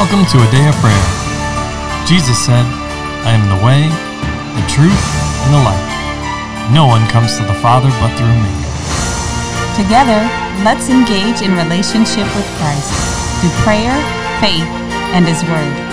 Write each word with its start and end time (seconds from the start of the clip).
Welcome 0.00 0.24
to 0.32 0.38
a 0.38 0.50
day 0.50 0.66
of 0.66 0.74
prayer. 0.76 1.06
Jesus 2.06 2.38
said, 2.42 2.64
I 3.28 3.36
am 3.36 3.44
the 3.52 3.60
way, 3.62 3.84
the 4.56 4.66
truth, 4.66 5.04
and 5.44 5.52
the 5.52 5.60
life. 5.60 6.72
No 6.72 6.86
one 6.86 7.06
comes 7.10 7.36
to 7.36 7.44
the 7.44 7.52
Father 7.60 7.90
but 8.00 8.08
through 8.16 8.32
me. 8.32 8.48
Together, 9.76 10.24
let's 10.64 10.88
engage 10.88 11.42
in 11.42 11.52
relationship 11.52 12.24
with 12.34 12.48
Christ 12.56 12.88
through 13.42 13.50
prayer, 13.60 13.92
faith, 14.40 14.64
and 15.12 15.26
His 15.28 15.44
Word. 15.44 15.90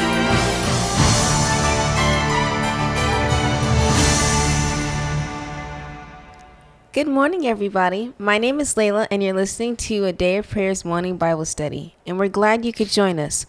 Good 6.98 7.08
morning, 7.08 7.46
everybody. 7.46 8.12
My 8.18 8.40
name 8.40 8.60
is 8.60 8.74
Layla, 8.74 9.06
and 9.12 9.22
you're 9.22 9.36
listening 9.36 9.76
to 9.76 10.06
a 10.06 10.12
Day 10.12 10.38
of 10.38 10.50
Prayers 10.50 10.84
morning 10.84 11.16
Bible 11.16 11.46
study. 11.46 11.96
And 12.08 12.18
we're 12.18 12.28
glad 12.28 12.66
you 12.66 12.74
could 12.74 12.88
join 12.88 13.20
us. 13.20 13.46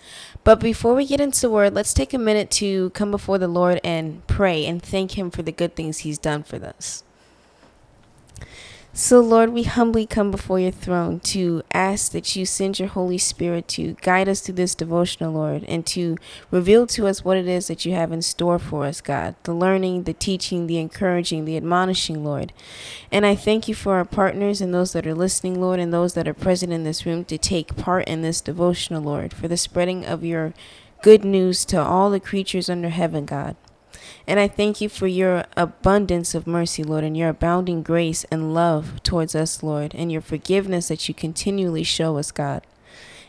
But 0.49 0.61
before 0.61 0.95
we 0.95 1.05
get 1.05 1.21
into 1.21 1.43
the 1.43 1.51
word, 1.51 1.75
let's 1.75 1.93
take 1.93 2.15
a 2.15 2.19
minute 2.19 2.51
to 2.53 2.89
come 2.97 3.11
before 3.11 3.37
the 3.37 3.47
Lord 3.47 3.83
and 3.85 4.27
pray 4.27 4.65
and 4.65 4.83
thank 4.83 5.19
Him 5.19 5.31
for 5.31 5.43
the 5.43 5.53
good 5.53 5.77
things 5.77 5.99
He's 5.99 6.17
done 6.17 6.43
for 6.43 6.57
us. 6.65 7.05
So, 9.01 9.21
Lord, 9.21 9.51
we 9.51 9.63
humbly 9.63 10.07
come 10.07 10.33
before 10.33 10.59
your 10.59 10.73
throne 10.73 11.21
to 11.21 11.63
ask 11.73 12.11
that 12.11 12.35
you 12.35 12.45
send 12.45 12.81
your 12.81 12.89
Holy 12.89 13.17
Spirit 13.17 13.69
to 13.69 13.95
guide 14.03 14.29
us 14.29 14.41
through 14.41 14.57
this 14.57 14.75
devotional, 14.75 15.33
Lord, 15.33 15.63
and 15.69 15.87
to 15.87 16.17
reveal 16.51 16.85
to 16.89 17.07
us 17.07 17.25
what 17.25 17.37
it 17.37 17.47
is 17.47 17.69
that 17.69 17.87
you 17.87 17.93
have 17.93 18.11
in 18.11 18.23
store 18.23 18.59
for 18.59 18.87
us, 18.87 19.01
God. 19.01 19.37
The 19.45 19.55
learning, 19.55 20.03
the 20.03 20.15
teaching, 20.15 20.67
the 20.67 20.79
encouraging, 20.79 21.45
the 21.45 21.57
admonishing, 21.57 22.25
Lord. 22.25 22.53
And 23.13 23.25
I 23.25 23.37
thank 23.37 23.69
you 23.69 23.75
for 23.77 23.95
our 23.95 24.05
partners 24.05 24.61
and 24.61 24.75
those 24.75 24.95
that 24.95 25.07
are 25.07 25.15
listening, 25.15 25.61
Lord, 25.61 25.79
and 25.79 25.95
those 25.95 26.15
that 26.15 26.27
are 26.27 26.35
present 26.35 26.73
in 26.73 26.83
this 26.83 27.07
room 27.07 27.25
to 27.27 27.39
take 27.39 27.77
part 27.77 28.09
in 28.09 28.23
this 28.23 28.41
devotional, 28.41 29.01
Lord, 29.01 29.33
for 29.33 29.47
the 29.47 29.57
spreading 29.57 30.05
of 30.05 30.25
your 30.25 30.55
good 31.05 31.25
news 31.25 31.65
to 31.67 31.81
all 31.81 32.11
the 32.11 32.19
creatures 32.19 32.69
under 32.69 32.89
heaven, 32.89 33.27
God. 33.27 33.55
And 34.29 34.39
I 34.39 34.47
thank 34.47 34.83
you 34.83 34.91
for 34.91 35.07
your 35.07 35.47
abundance 35.57 36.35
of 36.35 36.47
mercy, 36.47 36.85
Lord, 36.85 37.03
and 37.03 37.17
your 37.17 37.31
abounding 37.31 37.83
grace 37.83 38.25
and 38.25 38.53
love 38.53 39.03
towards 39.03 39.35
us, 39.35 39.63
Lord, 39.63 39.95
and 39.95 40.13
your 40.13 40.21
forgiveness 40.21 40.89
that 40.89 41.09
you 41.09 41.15
continually 41.15 41.83
show 41.83 42.19
us, 42.19 42.31
God. 42.31 42.67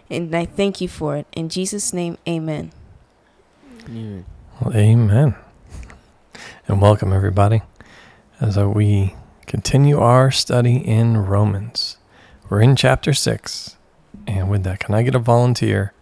And 0.09 0.35
I 0.35 0.43
thank 0.43 0.81
you 0.81 0.89
for 0.89 1.15
it. 1.15 1.25
In 1.31 1.47
Jesus' 1.47 1.93
name, 1.93 2.17
amen. 2.27 2.73
Well, 3.87 4.75
amen. 4.75 5.35
And 6.67 6.81
welcome, 6.81 7.13
everybody, 7.13 7.61
as 8.41 8.57
we 8.57 9.15
continue 9.47 9.99
our 9.99 10.31
study 10.31 10.75
in 10.75 11.15
Romans. 11.15 11.95
We're 12.49 12.59
in 12.59 12.75
chapter 12.75 13.13
6. 13.13 13.77
And 14.27 14.49
with 14.49 14.63
that, 14.63 14.81
can 14.81 14.93
I 14.93 15.03
get 15.03 15.15
a 15.15 15.19
volunteer 15.19 15.93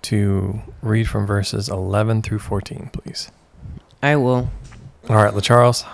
to 0.00 0.62
read 0.80 1.10
from 1.10 1.26
verses 1.26 1.68
11 1.68 2.22
through 2.22 2.38
14, 2.38 2.88
please? 2.90 3.30
I 4.04 4.16
will. 4.16 4.50
All 5.08 5.16
right, 5.16 5.32
LaCharles. 5.32 5.86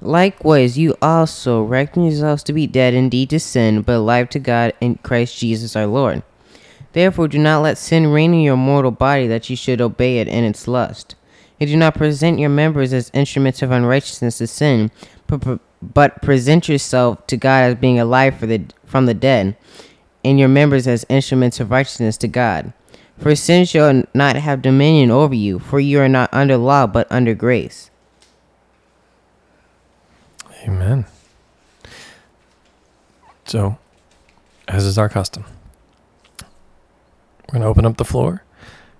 Likewise, 0.00 0.78
you 0.78 0.96
also 1.02 1.62
reckon 1.62 2.04
yourselves 2.04 2.42
to 2.44 2.54
be 2.54 2.66
dead 2.66 2.94
indeed 2.94 3.28
to 3.30 3.38
sin, 3.38 3.82
but 3.82 3.96
alive 3.96 4.30
to 4.30 4.38
God 4.38 4.72
in 4.80 4.94
Christ 4.94 5.36
Jesus 5.36 5.76
our 5.76 5.86
Lord. 5.86 6.22
Therefore, 6.94 7.28
do 7.28 7.38
not 7.38 7.60
let 7.60 7.76
sin 7.76 8.06
reign 8.06 8.32
in 8.32 8.40
your 8.40 8.56
mortal 8.56 8.92
body 8.92 9.26
that 9.26 9.50
you 9.50 9.56
should 9.56 9.82
obey 9.82 10.20
it 10.20 10.26
in 10.26 10.42
its 10.42 10.66
lust. 10.66 11.16
And 11.60 11.68
do 11.68 11.76
not 11.76 11.96
present 11.96 12.38
your 12.38 12.48
members 12.48 12.94
as 12.94 13.10
instruments 13.12 13.60
of 13.60 13.70
unrighteousness 13.70 14.38
to 14.38 14.46
sin, 14.46 14.90
but, 15.26 15.60
but 15.82 16.22
present 16.22 16.66
yourself 16.66 17.26
to 17.26 17.36
God 17.36 17.64
as 17.64 17.74
being 17.74 18.00
alive 18.00 18.38
for 18.38 18.46
the, 18.46 18.64
from 18.86 19.04
the 19.04 19.12
dead, 19.12 19.54
and 20.24 20.38
your 20.38 20.48
members 20.48 20.86
as 20.86 21.04
instruments 21.10 21.60
of 21.60 21.70
righteousness 21.70 22.16
to 22.16 22.28
God. 22.28 22.72
For 23.20 23.36
sin 23.36 23.66
shall 23.66 24.02
not 24.14 24.36
have 24.36 24.62
dominion 24.62 25.10
over 25.10 25.34
you, 25.34 25.58
for 25.58 25.78
you 25.78 26.00
are 26.00 26.08
not 26.08 26.30
under 26.32 26.56
law, 26.56 26.86
but 26.86 27.06
under 27.10 27.34
grace. 27.34 27.90
Amen. 30.64 31.04
So, 33.44 33.76
as 34.66 34.84
is 34.84 34.96
our 34.96 35.10
custom, 35.10 35.44
we're 36.40 37.52
going 37.52 37.62
to 37.62 37.68
open 37.68 37.84
up 37.84 37.98
the 37.98 38.04
floor 38.04 38.42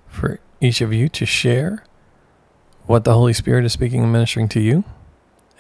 for 0.07 0.39
each 0.61 0.83
of 0.83 0.93
you 0.93 1.09
to 1.09 1.25
share 1.25 1.85
what 2.87 3.05
the 3.05 3.15
Holy 3.15 3.33
Spirit 3.33 3.65
is 3.65 3.73
speaking 3.73 4.03
and 4.03 4.13
ministering 4.13 4.49
to 4.51 4.61
you, 4.61 4.85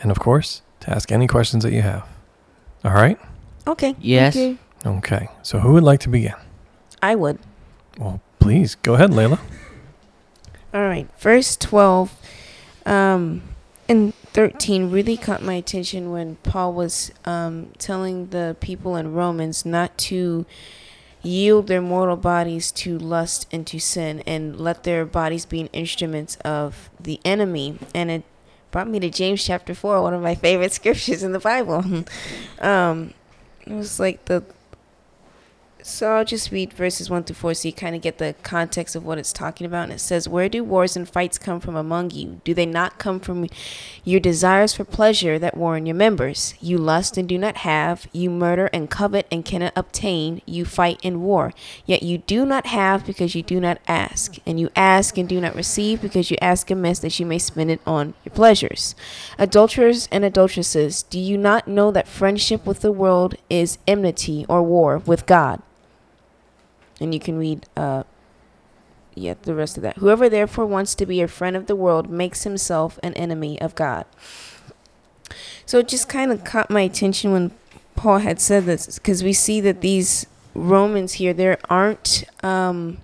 and 0.02 0.10
of 0.10 0.18
course, 0.18 0.60
to 0.80 0.90
ask 0.90 1.10
any 1.10 1.26
questions 1.26 1.64
that 1.64 1.72
you 1.72 1.80
have. 1.82 2.06
All 2.84 2.92
right? 2.92 3.18
Okay. 3.66 3.94
Yes. 4.00 4.36
Okay. 4.36 4.58
Okay. 4.84 5.28
So, 5.42 5.60
who 5.60 5.72
would 5.74 5.84
like 5.84 6.00
to 6.00 6.08
begin? 6.10 6.34
I 7.02 7.14
would. 7.14 7.38
Well, 7.98 8.20
please 8.40 8.74
go 8.74 8.94
ahead, 8.94 9.10
Layla. 9.10 9.38
All 10.74 10.82
right. 10.82 11.08
Verse 11.18 11.56
12 11.56 12.12
um, 12.86 13.42
and 13.88 14.14
13 14.14 14.90
really 14.90 15.16
caught 15.16 15.42
my 15.42 15.54
attention 15.54 16.10
when 16.10 16.36
Paul 16.36 16.72
was 16.72 17.12
um, 17.24 17.70
telling 17.78 18.28
the 18.28 18.56
people 18.60 18.96
in 18.96 19.12
Romans 19.12 19.64
not 19.64 19.96
to 19.98 20.46
yield 21.22 21.66
their 21.66 21.82
mortal 21.82 22.16
bodies 22.16 22.72
to 22.72 22.98
lust 22.98 23.46
and 23.52 23.66
to 23.66 23.78
sin 23.78 24.22
and 24.26 24.58
let 24.58 24.84
their 24.84 25.04
bodies 25.04 25.44
be 25.44 25.68
instruments 25.72 26.36
of 26.36 26.88
the 26.98 27.20
enemy. 27.24 27.78
And 27.94 28.10
it 28.10 28.24
brought 28.70 28.88
me 28.88 29.00
to 29.00 29.10
James 29.10 29.44
chapter 29.44 29.74
4, 29.74 30.02
one 30.02 30.14
of 30.14 30.22
my 30.22 30.34
favorite 30.34 30.72
scriptures 30.80 31.22
in 31.22 31.32
the 31.32 31.40
Bible. 31.40 31.84
um, 32.60 33.12
it 33.66 33.72
was 33.72 34.00
like 34.00 34.24
the 34.26 34.44
so 35.82 36.12
I'll 36.12 36.24
just 36.24 36.50
read 36.50 36.72
verses 36.72 37.08
1 37.08 37.24
through 37.24 37.34
4 37.34 37.54
so 37.54 37.68
you 37.68 37.72
kind 37.72 37.96
of 37.96 38.02
get 38.02 38.18
the 38.18 38.34
context 38.42 38.94
of 38.94 39.04
what 39.04 39.18
it's 39.18 39.32
talking 39.32 39.66
about. 39.66 39.84
And 39.84 39.92
it 39.92 40.00
says, 40.00 40.28
Where 40.28 40.48
do 40.48 40.62
wars 40.62 40.96
and 40.96 41.08
fights 41.08 41.38
come 41.38 41.60
from 41.60 41.76
among 41.76 42.10
you? 42.10 42.40
Do 42.44 42.54
they 42.54 42.66
not 42.66 42.98
come 42.98 43.20
from 43.20 43.48
your 44.04 44.20
desires 44.20 44.74
for 44.74 44.84
pleasure 44.84 45.38
that 45.38 45.56
war 45.56 45.76
in 45.76 45.86
your 45.86 45.96
members? 45.96 46.54
You 46.60 46.78
lust 46.78 47.16
and 47.16 47.28
do 47.28 47.38
not 47.38 47.58
have. 47.58 48.06
You 48.12 48.30
murder 48.30 48.68
and 48.72 48.90
covet 48.90 49.26
and 49.30 49.44
cannot 49.44 49.72
obtain. 49.76 50.42
You 50.46 50.64
fight 50.64 51.00
in 51.02 51.22
war. 51.22 51.52
Yet 51.86 52.02
you 52.02 52.18
do 52.18 52.44
not 52.44 52.66
have 52.66 53.06
because 53.06 53.34
you 53.34 53.42
do 53.42 53.60
not 53.60 53.78
ask. 53.88 54.36
And 54.46 54.60
you 54.60 54.70
ask 54.76 55.16
and 55.16 55.28
do 55.28 55.40
not 55.40 55.54
receive 55.54 56.02
because 56.02 56.30
you 56.30 56.36
ask 56.40 56.70
amiss 56.70 56.98
that 57.00 57.18
you 57.18 57.26
may 57.26 57.38
spend 57.38 57.70
it 57.70 57.80
on 57.86 58.14
your 58.24 58.34
pleasures. 58.34 58.94
Adulterers 59.38 60.08
and 60.12 60.24
adulteresses, 60.24 61.02
do 61.02 61.18
you 61.18 61.38
not 61.38 61.66
know 61.66 61.90
that 61.90 62.08
friendship 62.08 62.66
with 62.66 62.80
the 62.80 62.92
world 62.92 63.34
is 63.48 63.78
enmity 63.86 64.44
or 64.48 64.62
war 64.62 64.98
with 64.98 65.26
God? 65.26 65.62
And 67.00 67.14
you 67.14 67.20
can 67.20 67.38
read 67.38 67.66
uh 67.76 68.02
yeah 69.14 69.34
the 69.42 69.54
rest 69.54 69.76
of 69.76 69.82
that. 69.82 69.96
Whoever 69.98 70.28
therefore 70.28 70.66
wants 70.66 70.94
to 70.96 71.06
be 71.06 71.20
a 71.20 71.28
friend 71.28 71.56
of 71.56 71.66
the 71.66 71.76
world 71.76 72.10
makes 72.10 72.44
himself 72.44 72.98
an 73.02 73.14
enemy 73.14 73.60
of 73.60 73.74
god. 73.74 74.06
So 75.66 75.78
it 75.78 75.88
just 75.88 76.08
kind 76.08 76.32
of 76.32 76.44
caught 76.44 76.70
my 76.70 76.82
attention 76.82 77.32
when 77.32 77.50
paul 77.96 78.18
had 78.18 78.40
said 78.40 78.64
this 78.64 78.98
because 78.98 79.22
we 79.22 79.32
see 79.32 79.60
that 79.60 79.82
these 79.82 80.26
romans 80.54 81.14
here 81.14 81.34
there 81.34 81.58
aren't 81.68 82.24
um 82.42 82.96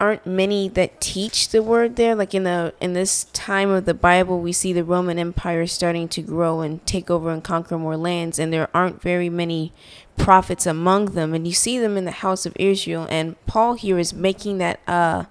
aren't 0.00 0.26
many 0.26 0.68
that 0.70 1.00
teach 1.00 1.50
the 1.50 1.62
word 1.62 1.96
there. 1.96 2.14
Like 2.14 2.34
in 2.34 2.44
the 2.44 2.74
in 2.80 2.94
this 2.94 3.24
time 3.32 3.70
of 3.70 3.84
the 3.84 3.94
bible 3.94 4.40
we 4.40 4.52
see 4.52 4.72
the 4.72 4.82
roman 4.82 5.18
empire 5.18 5.66
starting 5.66 6.08
to 6.08 6.22
grow 6.22 6.60
and 6.60 6.84
take 6.86 7.10
over 7.10 7.30
and 7.30 7.44
conquer 7.44 7.78
more 7.78 7.96
lands 7.96 8.38
and 8.38 8.52
there 8.52 8.68
aren't 8.74 9.02
very 9.02 9.28
many 9.28 9.72
prophets 10.16 10.66
among 10.66 11.06
them. 11.06 11.34
And 11.34 11.46
you 11.46 11.52
see 11.52 11.78
them 11.78 11.96
in 11.96 12.06
the 12.06 12.10
house 12.10 12.46
of 12.46 12.56
israel 12.58 13.06
and 13.10 13.36
paul 13.46 13.74
here 13.74 13.98
is 13.98 14.14
making 14.14 14.58
that 14.58 14.80
uh 14.88 15.24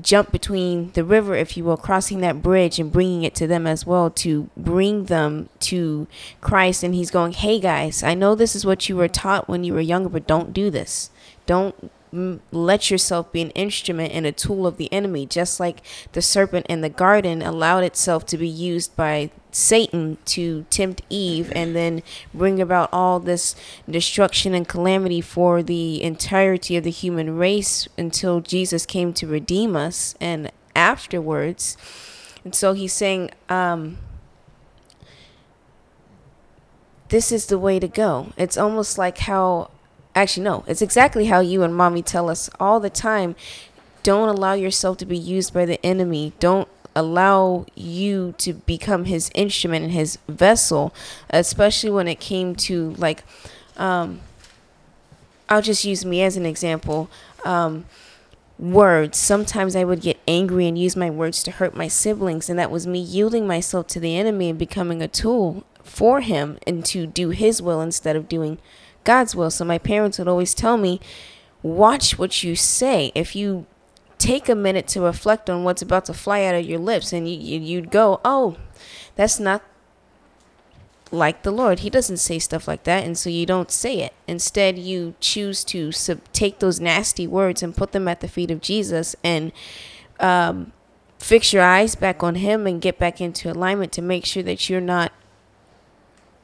jump 0.00 0.30
between 0.30 0.92
the 0.92 1.02
river 1.02 1.34
if 1.34 1.56
you 1.56 1.64
will 1.64 1.76
crossing 1.76 2.20
that 2.20 2.40
bridge 2.40 2.78
and 2.78 2.92
bringing 2.92 3.24
it 3.24 3.34
to 3.34 3.48
them 3.48 3.66
as 3.66 3.84
well 3.84 4.08
to 4.08 4.48
bring 4.56 5.06
them 5.06 5.48
to 5.58 6.06
christ. 6.40 6.82
And 6.82 6.94
he's 6.94 7.10
going 7.10 7.32
hey 7.32 7.60
guys 7.60 8.02
i 8.02 8.14
know 8.14 8.34
this 8.34 8.56
is 8.56 8.64
what 8.64 8.88
you 8.88 8.96
were 8.96 9.08
taught 9.08 9.48
when 9.48 9.64
you 9.64 9.74
were 9.74 9.80
younger 9.80 10.08
but 10.08 10.26
don't 10.26 10.52
do 10.52 10.70
this. 10.70 11.10
Don't 11.46 11.90
let 12.12 12.90
yourself 12.90 13.30
be 13.30 13.42
an 13.42 13.50
instrument 13.50 14.12
and 14.12 14.26
a 14.26 14.32
tool 14.32 14.66
of 14.66 14.76
the 14.76 14.92
enemy, 14.92 15.26
just 15.26 15.60
like 15.60 15.80
the 16.12 16.22
serpent 16.22 16.66
in 16.68 16.80
the 16.80 16.88
garden 16.88 17.42
allowed 17.42 17.84
itself 17.84 18.26
to 18.26 18.36
be 18.36 18.48
used 18.48 18.96
by 18.96 19.30
Satan 19.52 20.18
to 20.26 20.64
tempt 20.70 21.02
Eve 21.08 21.52
and 21.54 21.74
then 21.74 22.02
bring 22.34 22.60
about 22.60 22.88
all 22.92 23.20
this 23.20 23.54
destruction 23.88 24.54
and 24.54 24.68
calamity 24.68 25.20
for 25.20 25.62
the 25.62 26.02
entirety 26.02 26.76
of 26.76 26.84
the 26.84 26.90
human 26.90 27.36
race 27.36 27.88
until 27.96 28.40
Jesus 28.40 28.86
came 28.86 29.12
to 29.14 29.26
redeem 29.26 29.76
us 29.76 30.14
and 30.20 30.50
afterwards. 30.74 31.76
And 32.44 32.54
so 32.54 32.72
he's 32.72 32.92
saying, 32.92 33.30
um, 33.48 33.98
this 37.08 37.30
is 37.32 37.46
the 37.46 37.58
way 37.58 37.78
to 37.78 37.88
go. 37.88 38.32
It's 38.36 38.56
almost 38.56 38.96
like 38.96 39.18
how 39.18 39.70
Actually, 40.14 40.44
no, 40.44 40.64
it's 40.66 40.82
exactly 40.82 41.26
how 41.26 41.40
you 41.40 41.62
and 41.62 41.74
mommy 41.74 42.02
tell 42.02 42.28
us 42.28 42.50
all 42.58 42.80
the 42.80 42.90
time. 42.90 43.36
Don't 44.02 44.28
allow 44.28 44.54
yourself 44.54 44.98
to 44.98 45.06
be 45.06 45.16
used 45.16 45.54
by 45.54 45.64
the 45.64 45.84
enemy. 45.84 46.32
Don't 46.40 46.68
allow 46.96 47.66
you 47.76 48.34
to 48.38 48.54
become 48.54 49.04
his 49.04 49.30
instrument 49.34 49.84
and 49.84 49.92
his 49.92 50.18
vessel, 50.28 50.92
especially 51.30 51.90
when 51.90 52.08
it 52.08 52.18
came 52.18 52.56
to 52.56 52.92
like, 52.94 53.22
um, 53.76 54.20
I'll 55.48 55.62
just 55.62 55.84
use 55.84 56.04
me 56.04 56.22
as 56.22 56.36
an 56.36 56.46
example. 56.46 57.08
Um, 57.44 57.86
words. 58.60 59.16
Sometimes 59.16 59.74
I 59.74 59.84
would 59.84 60.02
get 60.02 60.20
angry 60.28 60.66
and 60.66 60.78
use 60.78 60.94
my 60.94 61.10
words 61.10 61.42
to 61.44 61.50
hurt 61.50 61.74
my 61.74 61.88
siblings, 61.88 62.50
and 62.50 62.58
that 62.58 62.70
was 62.70 62.86
me 62.86 63.00
yielding 63.00 63.46
myself 63.46 63.86
to 63.88 64.00
the 64.00 64.16
enemy 64.16 64.50
and 64.50 64.58
becoming 64.58 65.00
a 65.00 65.08
tool 65.08 65.64
for 65.82 66.20
him 66.20 66.58
and 66.66 66.84
to 66.84 67.06
do 67.06 67.30
his 67.30 67.62
will 67.62 67.80
instead 67.80 68.16
of 68.16 68.28
doing 68.28 68.58
God's 69.04 69.34
will. 69.34 69.50
So 69.50 69.64
my 69.64 69.78
parents 69.78 70.18
would 70.18 70.28
always 70.28 70.54
tell 70.54 70.76
me, 70.76 71.00
watch 71.62 72.18
what 72.18 72.42
you 72.42 72.56
say. 72.56 73.12
If 73.14 73.34
you 73.34 73.66
take 74.18 74.48
a 74.48 74.54
minute 74.54 74.86
to 74.88 75.00
reflect 75.00 75.48
on 75.48 75.64
what's 75.64 75.82
about 75.82 76.04
to 76.04 76.14
fly 76.14 76.44
out 76.44 76.54
of 76.54 76.64
your 76.64 76.78
lips 76.78 77.12
and 77.12 77.28
you, 77.28 77.58
you'd 77.58 77.90
go, 77.90 78.20
oh, 78.24 78.56
that's 79.16 79.40
not 79.40 79.62
like 81.12 81.42
the 81.42 81.50
Lord. 81.50 81.80
He 81.80 81.90
doesn't 81.90 82.18
say 82.18 82.38
stuff 82.38 82.68
like 82.68 82.84
that, 82.84 83.04
and 83.04 83.18
so 83.18 83.30
you 83.30 83.46
don't 83.46 83.70
say 83.70 84.00
it. 84.00 84.12
Instead, 84.26 84.78
you 84.78 85.14
choose 85.20 85.64
to 85.64 85.90
sub- 85.92 86.20
take 86.32 86.60
those 86.60 86.80
nasty 86.80 87.26
words 87.26 87.62
and 87.62 87.76
put 87.76 87.92
them 87.92 88.06
at 88.06 88.20
the 88.20 88.28
feet 88.28 88.50
of 88.50 88.60
Jesus 88.60 89.16
and 89.24 89.52
um, 90.20 90.72
fix 91.18 91.52
your 91.52 91.62
eyes 91.62 91.94
back 91.94 92.22
on 92.22 92.36
Him 92.36 92.66
and 92.66 92.80
get 92.80 92.98
back 92.98 93.20
into 93.20 93.50
alignment 93.50 93.92
to 93.92 94.02
make 94.02 94.24
sure 94.24 94.42
that 94.42 94.68
you're 94.68 94.80
not 94.80 95.12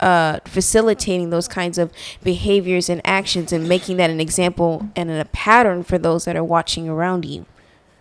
uh, 0.00 0.40
facilitating 0.44 1.30
those 1.30 1.48
kinds 1.48 1.78
of 1.78 1.92
behaviors 2.22 2.88
and 2.88 3.00
actions 3.04 3.52
and 3.52 3.68
making 3.68 3.96
that 3.96 4.10
an 4.10 4.20
example 4.20 4.88
and 4.94 5.10
a 5.10 5.24
pattern 5.26 5.82
for 5.82 5.98
those 5.98 6.24
that 6.24 6.36
are 6.36 6.44
watching 6.44 6.88
around 6.88 7.24
you. 7.24 7.46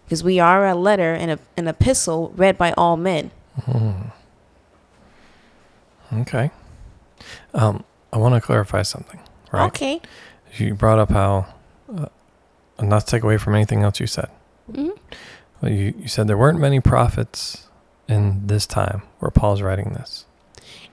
Because 0.05 0.23
we 0.23 0.39
are 0.39 0.67
a 0.67 0.75
letter 0.75 1.13
and 1.13 1.31
a, 1.31 1.39
an 1.57 1.67
epistle 1.67 2.31
read 2.35 2.57
by 2.57 2.73
all 2.73 2.95
men. 2.95 3.31
Mm. 3.61 4.11
Okay. 6.13 6.51
Um, 7.53 7.83
I 8.13 8.17
want 8.17 8.35
to 8.35 8.41
clarify 8.41 8.83
something, 8.83 9.19
right? 9.51 9.67
Okay. 9.67 10.01
You 10.57 10.75
brought 10.75 10.99
up 10.99 11.09
how, 11.09 11.47
uh, 11.93 12.07
not 12.79 13.01
to 13.01 13.05
take 13.05 13.23
away 13.23 13.37
from 13.37 13.55
anything 13.55 13.83
else 13.83 13.99
you 13.99 14.07
said, 14.07 14.29
hmm 14.73 14.89
but 15.61 15.71
you, 15.71 15.93
you 15.97 16.07
said 16.07 16.27
there 16.27 16.37
weren't 16.37 16.59
many 16.59 16.79
prophets 16.79 17.69
in 18.07 18.45
this 18.47 18.67
time 18.67 19.01
where 19.19 19.31
Paul's 19.31 19.61
writing 19.61 19.93
this. 19.93 20.25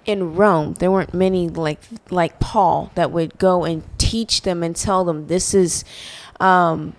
In 0.04 0.34
Rome, 0.34 0.74
there 0.74 0.90
weren't 0.90 1.14
many 1.14 1.48
like 1.48 1.80
like 2.10 2.38
Paul 2.40 2.90
that 2.94 3.10
would 3.10 3.38
go 3.38 3.64
and 3.64 3.82
teach 3.98 4.42
them 4.42 4.62
and 4.62 4.74
tell 4.76 5.04
them 5.04 5.26
this 5.28 5.54
is 5.54 5.84
um 6.40 6.94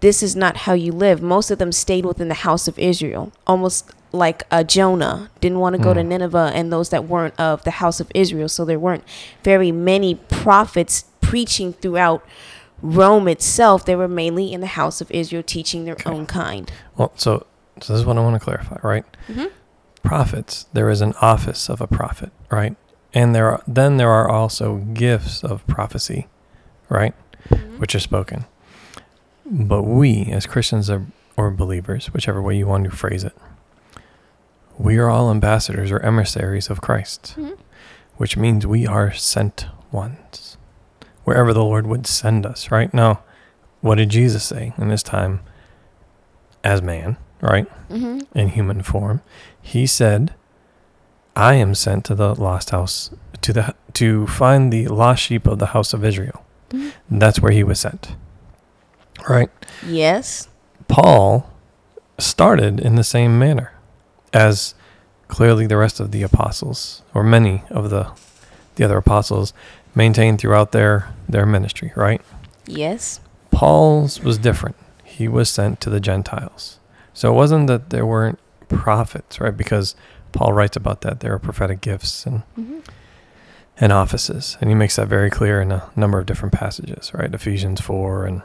this 0.00 0.22
is 0.22 0.34
not 0.34 0.56
how 0.58 0.72
you 0.72 0.90
live. 0.92 1.22
Most 1.22 1.50
of 1.50 1.58
them 1.58 1.70
stayed 1.72 2.04
within 2.04 2.28
the 2.28 2.34
house 2.34 2.66
of 2.66 2.76
Israel, 2.78 3.32
almost 3.46 3.88
like 4.10 4.42
a 4.50 4.64
Jonah 4.64 5.30
didn't 5.40 5.60
want 5.60 5.76
to 5.76 5.82
go 5.82 5.94
to 5.94 6.00
Mm. 6.00 6.06
Nineveh 6.08 6.50
and 6.54 6.72
those 6.72 6.88
that 6.90 7.04
weren't 7.08 7.38
of 7.40 7.62
the 7.64 7.70
house 7.72 7.98
of 8.00 8.10
Israel. 8.14 8.48
So 8.48 8.64
there 8.64 8.78
weren't 8.80 9.04
very 9.44 9.70
many 9.72 10.16
prophets 10.16 11.04
preaching 11.20 11.72
throughout 11.72 12.22
Rome 12.82 13.28
itself. 13.28 13.84
They 13.84 13.94
were 13.96 14.08
mainly 14.08 14.52
in 14.52 14.60
the 14.60 14.66
house 14.66 15.00
of 15.00 15.10
Israel 15.12 15.42
teaching 15.44 15.84
their 15.84 15.94
Okay. 15.94 16.10
own 16.10 16.26
kind. 16.26 16.70
Well, 16.96 17.12
so, 17.16 17.46
so 17.80 17.92
this 17.92 18.00
is 18.00 18.04
what 18.04 18.18
I 18.18 18.20
want 18.20 18.34
to 18.34 18.40
clarify, 18.44 18.78
right? 18.82 19.04
Mhm. 19.28 19.50
Prophets, 20.02 20.66
there 20.72 20.90
is 20.90 21.00
an 21.00 21.14
office 21.20 21.68
of 21.70 21.80
a 21.80 21.86
prophet, 21.86 22.32
right? 22.50 22.76
And 23.14 23.34
there 23.34 23.50
are 23.50 23.62
then 23.66 23.96
there 23.98 24.10
are 24.10 24.28
also 24.28 24.76
gifts 24.78 25.42
of 25.44 25.66
prophecy, 25.66 26.26
right? 26.88 27.14
Which 27.78 27.94
are 27.94 28.00
spoken. 28.00 28.44
But 29.44 29.82
we, 29.82 30.26
as 30.32 30.46
Christians 30.46 30.88
or, 30.88 31.06
or 31.36 31.50
believers, 31.50 32.06
whichever 32.14 32.40
way 32.40 32.56
you 32.56 32.66
want 32.66 32.84
to 32.84 32.90
phrase 32.90 33.24
it, 33.24 33.36
we 34.78 34.96
are 34.98 35.08
all 35.10 35.30
ambassadors 35.30 35.90
or 35.90 35.98
emissaries 36.00 36.70
of 36.70 36.80
Christ, 36.80 37.34
Mhm. 37.36 37.58
which 38.16 38.36
means 38.36 38.66
we 38.66 38.86
are 38.86 39.12
sent 39.12 39.66
ones. 39.90 40.56
Wherever 41.24 41.52
the 41.52 41.64
Lord 41.64 41.86
would 41.86 42.06
send 42.06 42.46
us, 42.46 42.70
right? 42.70 42.92
Now, 42.94 43.20
what 43.80 43.96
did 43.96 44.08
Jesus 44.08 44.44
say 44.44 44.72
in 44.78 44.88
his 44.90 45.02
time 45.02 45.40
as 46.64 46.80
man, 46.82 47.16
right? 47.40 47.68
hmm 47.88 48.20
in 48.34 48.48
human 48.48 48.82
form. 48.82 49.20
He 49.62 49.86
said, 49.86 50.34
"I 51.34 51.54
am 51.54 51.74
sent 51.74 52.04
to 52.06 52.14
the 52.14 52.34
lost 52.34 52.70
house 52.70 53.10
to 53.40 53.52
the 53.52 53.74
to 53.94 54.26
find 54.26 54.72
the 54.72 54.88
lost 54.88 55.22
sheep 55.22 55.46
of 55.46 55.58
the 55.58 55.66
house 55.66 55.94
of 55.94 56.04
Israel." 56.04 56.42
Mhm. 56.70 56.92
That's 57.10 57.40
where 57.40 57.52
he 57.52 57.62
was 57.64 57.80
sent. 57.80 58.14
Right? 59.28 59.50
Yes. 59.86 60.48
Paul 60.88 61.48
started 62.18 62.80
in 62.80 62.96
the 62.96 63.04
same 63.04 63.38
manner 63.38 63.72
as 64.32 64.74
clearly 65.28 65.66
the 65.66 65.76
rest 65.76 66.00
of 66.00 66.10
the 66.10 66.22
apostles 66.22 67.02
or 67.14 67.22
many 67.22 67.62
of 67.70 67.90
the 67.90 68.06
the 68.74 68.84
other 68.84 68.96
apostles 68.98 69.52
maintained 69.94 70.38
throughout 70.40 70.72
their 70.72 71.08
their 71.28 71.46
ministry, 71.46 71.92
right? 71.94 72.20
Yes. 72.66 73.20
Paul's 73.50 74.20
was 74.20 74.38
different. 74.38 74.76
He 75.04 75.28
was 75.28 75.48
sent 75.48 75.80
to 75.80 75.90
the 75.90 76.00
Gentiles. 76.00 76.78
So 77.14 77.30
it 77.30 77.36
wasn't 77.36 77.66
that 77.66 77.90
there 77.90 78.06
weren't 78.06 78.38
prophets, 78.72 79.40
right? 79.40 79.56
Because 79.56 79.94
Paul 80.32 80.52
writes 80.52 80.76
about 80.76 81.02
that. 81.02 81.20
There 81.20 81.32
are 81.32 81.38
prophetic 81.38 81.80
gifts 81.80 82.26
and, 82.26 82.42
hmm 82.54 82.80
and 83.78 83.92
offices. 83.92 84.56
And 84.60 84.70
he 84.70 84.74
makes 84.74 84.96
that 84.96 85.08
very 85.08 85.30
clear 85.30 85.60
in 85.60 85.72
a 85.72 85.90
number 85.96 86.18
of 86.18 86.26
different 86.26 86.52
passages, 86.52 87.12
right? 87.14 87.32
Ephesians 87.32 87.80
4 87.80 88.26
and 88.26 88.42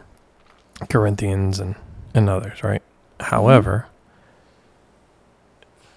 Corinthians 0.89 1.59
and, 1.59 1.75
and 2.13 2.29
others, 2.29 2.63
right? 2.63 2.81
However, 3.19 3.87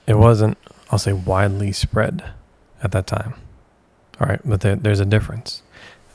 it 0.06 0.18
wasn't, 0.18 0.58
I'll 0.90 0.98
say, 0.98 1.12
widely 1.12 1.72
spread 1.72 2.24
at 2.82 2.92
that 2.92 3.06
time. 3.06 3.34
All 4.20 4.26
right. 4.26 4.40
But 4.44 4.60
there, 4.60 4.76
there's 4.76 5.00
a 5.00 5.06
difference. 5.06 5.62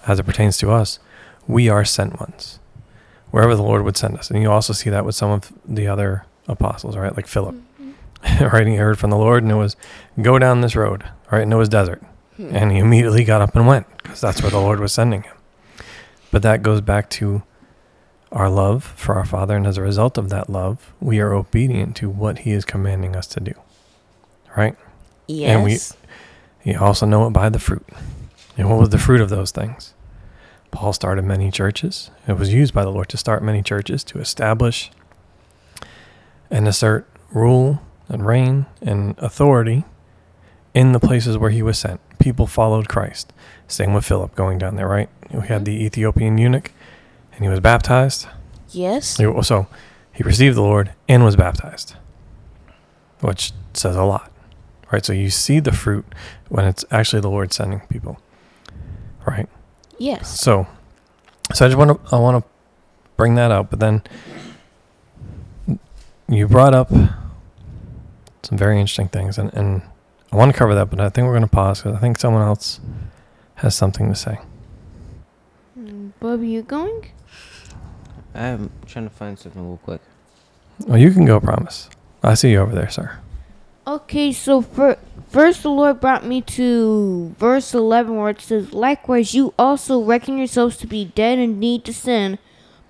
As 0.06 0.19
it 0.19 0.23
pertains 0.23 0.57
to 0.59 0.71
us, 0.71 1.00
we 1.47 1.69
are 1.69 1.85
sent 1.85 2.19
ones 2.19 2.59
wherever 3.31 3.56
the 3.56 3.63
Lord 3.63 3.83
would 3.83 3.97
send 3.97 4.17
us. 4.17 4.29
And 4.29 4.41
you 4.41 4.51
also 4.51 4.73
see 4.73 4.89
that 4.89 5.06
with 5.06 5.15
some 5.15 5.31
of 5.31 5.51
the 5.65 5.88
other 5.88 6.25
apostles, 6.47 6.95
right? 6.95 7.15
Like 7.15 7.27
Philip, 7.27 7.56
right? 8.42 8.68
He 8.68 8.75
heard 8.75 8.98
from 9.00 9.10
the 9.10 9.18
Lord 9.18 9.44
and 9.44 9.51
it 9.51 9.56
was 9.56 9.75
go 10.22 10.39
down 10.39 10.62
this 10.62 10.75
road, 10.75 11.04
right? 11.31 11.44
And 11.44 11.54
it 11.54 11.57
was 11.57 11.69
desert. 11.69 12.01
Hmm. 12.38 12.56
And 12.56 12.72
he 12.72 12.80
immediately 12.80 13.24
got 13.24 13.42
up 13.42 13.56
and 13.56 13.68
went 13.68 13.88
because 13.98 14.22
that's 14.22 14.42
where 14.42 14.51
the 14.51 14.60
Lord 14.60 14.80
was 14.80 14.92
sending 14.94 15.24
him. 15.24 15.36
But 16.31 16.42
that 16.42 16.63
goes 16.63 16.81
back 16.81 17.10
to 17.12 17.44
our 18.31 18.50
love 18.50 18.83
for 18.83 19.16
our 19.16 19.25
Father. 19.25 19.56
And 19.56 19.66
as 19.66 19.77
a 19.77 19.81
result 19.81 20.18
of 20.18 20.30
that 20.30 20.50
love, 20.50 20.94
we 21.00 21.19
are 21.19 21.33
obedient 21.33 21.95
to 21.98 22.10
what 22.10 22.39
he 22.39 22.51
is 22.51 22.66
commanding 22.66 23.16
us 23.16 23.27
to 23.27 23.39
do, 23.39 23.54
right? 24.57 24.75
Yes. 25.27 25.56
And 25.56 25.63
we- 25.63 26.72
You 26.74 26.79
also 26.79 27.05
know 27.05 27.25
it 27.27 27.29
by 27.32 27.50
the 27.50 27.60
fruit. 27.60 27.86
And 28.58 28.70
what 28.70 28.79
was 28.79 28.89
the 28.89 28.98
fruit 28.98 29.22
of 29.22 29.29
those 29.29 29.51
things? 29.51 29.94
Paul 30.72 30.91
started 30.94 31.24
many 31.24 31.51
churches. 31.51 32.10
It 32.27 32.38
was 32.38 32.51
used 32.53 32.74
by 32.74 32.84
the 32.84 32.89
Lord 32.91 33.08
to 33.10 33.17
start 33.17 33.44
many 33.44 33.62
churches, 33.62 34.03
to 34.05 34.20
establish 34.20 34.91
and 36.50 36.67
assert 36.67 37.08
rule 37.32 37.82
and 38.09 38.25
reign 38.25 38.65
and 38.81 39.15
authority 39.17 39.83
in 40.74 40.91
the 40.91 41.00
places 41.00 41.38
where 41.38 41.50
he 41.50 41.62
was 41.62 41.77
sent. 41.77 42.01
People 42.19 42.47
followed 42.47 42.89
Christ. 42.89 43.31
Same 43.67 43.93
with 43.93 44.05
Philip 44.05 44.35
going 44.35 44.57
down 44.57 44.75
there, 44.75 44.88
right? 44.88 45.09
We 45.31 45.47
had 45.47 45.57
mm-hmm. 45.57 45.63
the 45.63 45.85
Ethiopian 45.85 46.38
eunuch 46.38 46.71
and 47.33 47.43
he 47.43 47.50
was 47.50 47.59
baptized. 47.59 48.27
yes. 48.69 49.19
Oh, 49.19 49.41
so 49.41 49.67
he 50.12 50.24
received 50.24 50.55
the 50.55 50.62
Lord 50.62 50.93
and 51.07 51.24
was 51.24 51.35
baptized, 51.35 51.95
which 53.21 53.51
says 53.74 53.95
a 53.95 54.03
lot, 54.03 54.31
right? 54.91 55.05
So 55.05 55.13
you 55.13 55.29
see 55.29 55.59
the 55.59 55.71
fruit 55.71 56.05
when 56.50 56.65
it's 56.65 56.85
actually 56.91 57.21
the 57.21 57.29
Lord 57.29 57.51
sending 57.51 57.81
people, 57.89 58.19
right? 59.25 59.50
Yes. 59.97 60.39
So, 60.39 60.67
so 61.53 61.65
I 61.65 61.67
just 61.69 61.77
want 61.77 61.91
to 61.91 62.15
I 62.15 62.19
want 62.19 62.43
to 62.43 62.50
bring 63.17 63.35
that 63.35 63.51
up, 63.51 63.69
but 63.69 63.79
then 63.79 64.01
you 66.27 66.47
brought 66.47 66.74
up 66.74 66.91
some 68.46 68.58
very 68.58 68.80
interesting 68.80 69.08
things, 69.08 69.38
and 69.38 69.54
and 69.54 69.82
I 70.32 70.38
want 70.38 70.52
to 70.52 70.58
cover 70.58 70.75
that, 70.75 70.90
but 70.90 71.00
I 71.00 71.10
think 71.10 71.25
we're 71.25 71.34
going 71.34 71.42
to 71.42 71.48
pause 71.48 71.82
because 71.82 71.96
I 71.96 72.00
think 72.00 72.20
someone 72.20 72.42
else 72.42 72.80
has 73.56 73.75
something 73.75 74.10
to 74.10 74.16
say. 74.16 74.40
Mm, 75.80 76.12
Bubby, 76.20 76.50
you 76.50 76.62
going? 76.62 77.12
I'm 78.34 78.70
trying 78.86 79.08
to 79.08 79.16
find 79.16 79.40
something 79.40 79.66
real 79.66 79.80
quick. 79.84 80.02
Oh, 80.90 80.96
you 80.96 81.12
can 81.12 81.25
go, 81.25 81.40
promise. 81.40 81.90
I 82.22 82.34
see 82.34 82.52
you 82.52 82.60
over 82.60 82.75
there, 82.75 82.90
sir. 82.90 83.20
Okay, 83.88 84.34
so 84.34 84.62
fir- 84.62 84.98
first 85.30 85.64
the 85.64 85.70
Lord 85.70 86.02
brought 86.02 86.25
me 86.25 86.42
to 86.42 87.34
verse 87.38 87.74
11 87.74 88.16
where 88.16 88.32
it 88.32 88.42
says, 88.42 88.74
Likewise, 88.74 89.34
you 89.34 89.54
also 89.58 90.04
reckon 90.04 90.38
yourselves 90.38 90.75
to 90.78 90.88
be 90.88 91.06
dead 91.06 91.40
in 91.40 91.60
need 91.60 91.86
to 91.86 91.94
sin, 91.94 92.40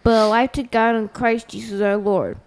but 0.03 0.13
alive 0.13 0.53
to 0.53 0.63
God 0.63 0.95
in 0.95 1.09
Christ 1.09 1.49
Jesus 1.49 1.81
our 1.81 1.97
Lord. 1.97 2.37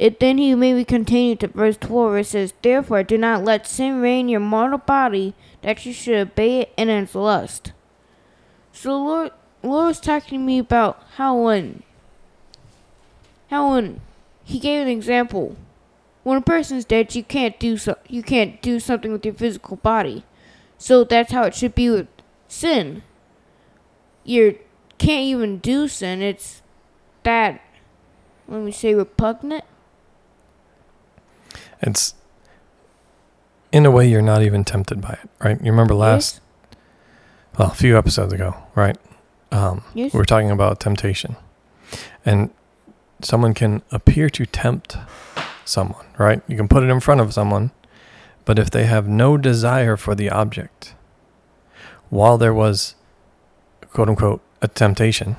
It 0.00 0.18
then 0.18 0.38
he 0.38 0.54
made 0.54 0.74
me 0.74 0.84
continue 0.84 1.36
to 1.36 1.48
verse 1.48 1.76
12 1.76 2.10
where 2.10 2.18
it 2.20 2.26
says, 2.26 2.54
Therefore, 2.62 3.02
do 3.02 3.18
not 3.18 3.44
let 3.44 3.66
sin 3.66 4.00
reign 4.00 4.30
your 4.30 4.40
mortal 4.40 4.78
body, 4.78 5.34
that 5.60 5.84
you 5.84 5.92
should 5.92 6.16
obey 6.16 6.60
it 6.60 6.72
in 6.76 6.88
its 6.88 7.14
lust. 7.14 7.72
So 8.72 8.96
Lord, 8.96 9.32
Lord 9.62 9.88
was 9.88 10.00
talking 10.00 10.38
to 10.38 10.44
me 10.44 10.58
about 10.58 11.02
how 11.16 11.36
when, 11.36 11.82
how 13.50 13.72
when 13.72 14.00
he 14.42 14.58
gave 14.58 14.80
an 14.80 14.88
example 14.88 15.56
when 16.22 16.38
a 16.38 16.42
person's 16.42 16.84
dead, 16.84 17.14
you 17.14 17.24
can't 17.24 17.58
do 17.58 17.76
so. 17.76 17.96
You 18.08 18.22
can't 18.22 18.60
do 18.60 18.78
something 18.78 19.12
with 19.12 19.24
your 19.24 19.34
physical 19.34 19.76
body. 19.76 20.24
So 20.78 21.04
that's 21.04 21.32
how 21.32 21.44
it 21.44 21.54
should 21.54 21.74
be 21.74 21.90
with 21.90 22.08
sin. 22.48 23.02
You're 24.24 24.54
can't 24.98 25.22
even 25.22 25.58
do 25.58 25.88
sin. 25.88 26.20
It's 26.20 26.62
that, 27.22 27.62
let 28.46 28.62
me 28.62 28.72
say, 28.72 28.94
repugnant. 28.94 29.64
It's 31.80 32.14
in 33.72 33.86
a 33.86 33.90
way 33.90 34.08
you're 34.08 34.22
not 34.22 34.42
even 34.42 34.64
tempted 34.64 35.00
by 35.00 35.18
it, 35.22 35.30
right? 35.42 35.58
You 35.62 35.70
remember 35.70 35.94
last, 35.94 36.40
well, 37.58 37.70
a 37.70 37.74
few 37.74 37.96
episodes 37.96 38.32
ago, 38.32 38.56
right? 38.74 38.96
Um, 39.52 39.82
Yes. 39.94 40.12
We 40.12 40.18
were 40.18 40.24
talking 40.24 40.50
about 40.50 40.80
temptation, 40.80 41.36
and 42.24 42.50
someone 43.22 43.54
can 43.54 43.82
appear 43.90 44.28
to 44.30 44.46
tempt 44.46 44.96
someone, 45.64 46.04
right? 46.18 46.42
You 46.48 46.56
can 46.56 46.68
put 46.68 46.82
it 46.82 46.90
in 46.90 47.00
front 47.00 47.20
of 47.20 47.32
someone, 47.32 47.70
but 48.44 48.58
if 48.58 48.70
they 48.70 48.86
have 48.86 49.08
no 49.08 49.36
desire 49.36 49.96
for 49.96 50.14
the 50.14 50.30
object, 50.30 50.94
while 52.10 52.38
there 52.38 52.54
was, 52.54 52.94
quote 53.92 54.08
unquote, 54.08 54.42
a 54.62 54.68
temptation, 54.68 55.36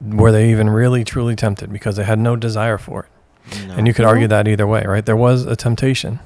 were 0.00 0.32
they 0.32 0.50
even 0.50 0.70
really 0.70 1.04
truly 1.04 1.36
tempted 1.36 1.72
because 1.72 1.96
they 1.96 2.04
had 2.04 2.18
no 2.18 2.36
desire 2.36 2.78
for 2.78 3.04
it? 3.04 3.08
And 3.52 3.86
you 3.86 3.94
could 3.94 4.04
argue 4.04 4.28
that 4.28 4.48
either 4.48 4.66
way, 4.66 4.84
right? 4.86 5.04
There 5.04 5.16
was 5.16 5.44
a 5.44 5.56
temptation, 5.56 6.20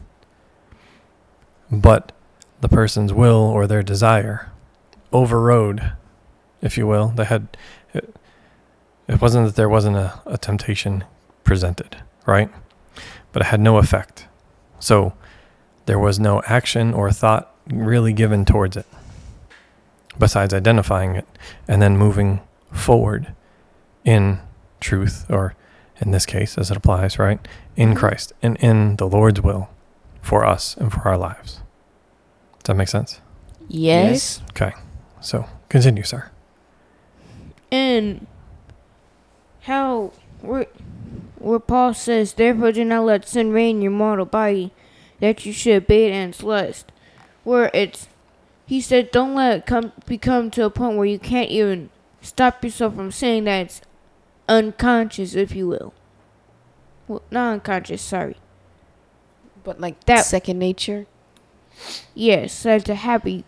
but 1.71 2.13
the 2.61 2.69
person's 2.69 3.13
will 3.13 3.37
or 3.37 3.67
their 3.67 3.83
desire 3.83 4.51
overrode, 5.13 5.93
if 6.61 6.77
you 6.77 6.87
will. 6.87 7.09
They 7.09 7.25
had, 7.25 7.57
it, 7.93 8.15
it 9.09 9.21
wasn't 9.21 9.47
that 9.47 9.57
there 9.57 9.69
wasn't 9.69 9.97
a, 9.97 10.21
a 10.27 10.39
temptation 10.39 11.05
presented, 11.45 11.97
right? 12.27 12.51
But 13.33 13.43
it 13.43 13.47
had 13.47 13.61
no 13.61 13.79
effect. 13.79 14.27
So 14.79 15.15
there 15.87 15.99
was 15.99 16.19
no 16.19 16.43
action 16.47 16.93
or 16.95 17.11
thought 17.11 17.55
really 17.67 18.13
given 18.13 18.45
towards 18.45 18.77
it, 18.77 18.87
besides 20.19 20.53
identifying 20.53 21.17
it 21.17 21.27
and 21.69 21.81
then 21.81 21.97
moving 21.97 22.41
forward 22.73 23.35
in 24.05 24.41
truth 24.81 25.27
or 25.31 25.55
in 26.05 26.11
this 26.13 26.27
case, 26.27 26.59
as 26.59 26.71
it 26.71 26.77
applies, 26.77 27.19
right? 27.19 27.47
In 27.77 27.91
mm-hmm. 27.91 27.99
Christ 27.99 28.33
and 28.43 28.57
in 28.59 28.97
the 28.97 29.09
Lord's 29.09 29.41
will 29.41 29.69
for 30.23 30.45
us 30.45 30.77
and 30.77 30.93
for 30.93 31.01
our 31.09 31.19
lives. 31.19 31.61
Does 32.59 32.69
that 32.69 32.75
make 32.77 32.89
sense? 32.89 33.21
Yes. 33.69 34.43
Okay. 34.51 34.73
So 35.21 35.47
continue, 35.69 36.03
sir. 36.03 36.31
And 37.71 38.27
how 39.63 40.13
where 40.41 40.67
where 41.39 41.59
Paul 41.59 41.95
says, 41.95 42.35
Therefore 42.35 42.73
do 42.73 42.85
not 42.85 43.05
let 43.05 43.29
sin 43.29 43.53
reign 43.53 43.77
in 43.77 43.83
your 43.83 43.91
mortal 43.91 44.27
body, 44.27 44.73
that 45.21 45.45
you 45.45 45.53
should 45.53 45.83
obey 45.83 46.07
it 46.07 46.13
in 46.13 46.31
its 46.31 46.43
lust. 46.43 46.93
Where 47.43 47.71
it's 47.75 48.09
he 48.67 48.81
said 48.81 49.11
don't 49.11 49.35
let 49.35 49.59
it 49.59 49.67
come 49.67 49.93
become 50.07 50.51
to 50.53 50.65
a 50.65 50.71
point 50.71 50.97
where 50.97 51.07
you 51.07 51.19
can't 51.19 51.51
even 51.51 51.91
stop 52.23 52.65
yourself 52.65 52.95
from 52.95 53.11
saying 53.11 53.45
that 53.45 53.67
it's 53.67 53.81
unconscious, 54.49 55.35
if 55.35 55.55
you 55.55 55.69
will. 55.69 55.95
Well 57.09 57.23
not 57.31 57.53
unconscious, 57.55 58.03
sorry. 58.03 58.37
But 59.63 59.81
like 59.81 60.05
That- 60.05 60.25
second 60.25 60.59
nature. 60.59 61.07
Yes, 62.15 62.63
that's 62.63 62.89
a 62.89 62.95
habit 62.95 63.45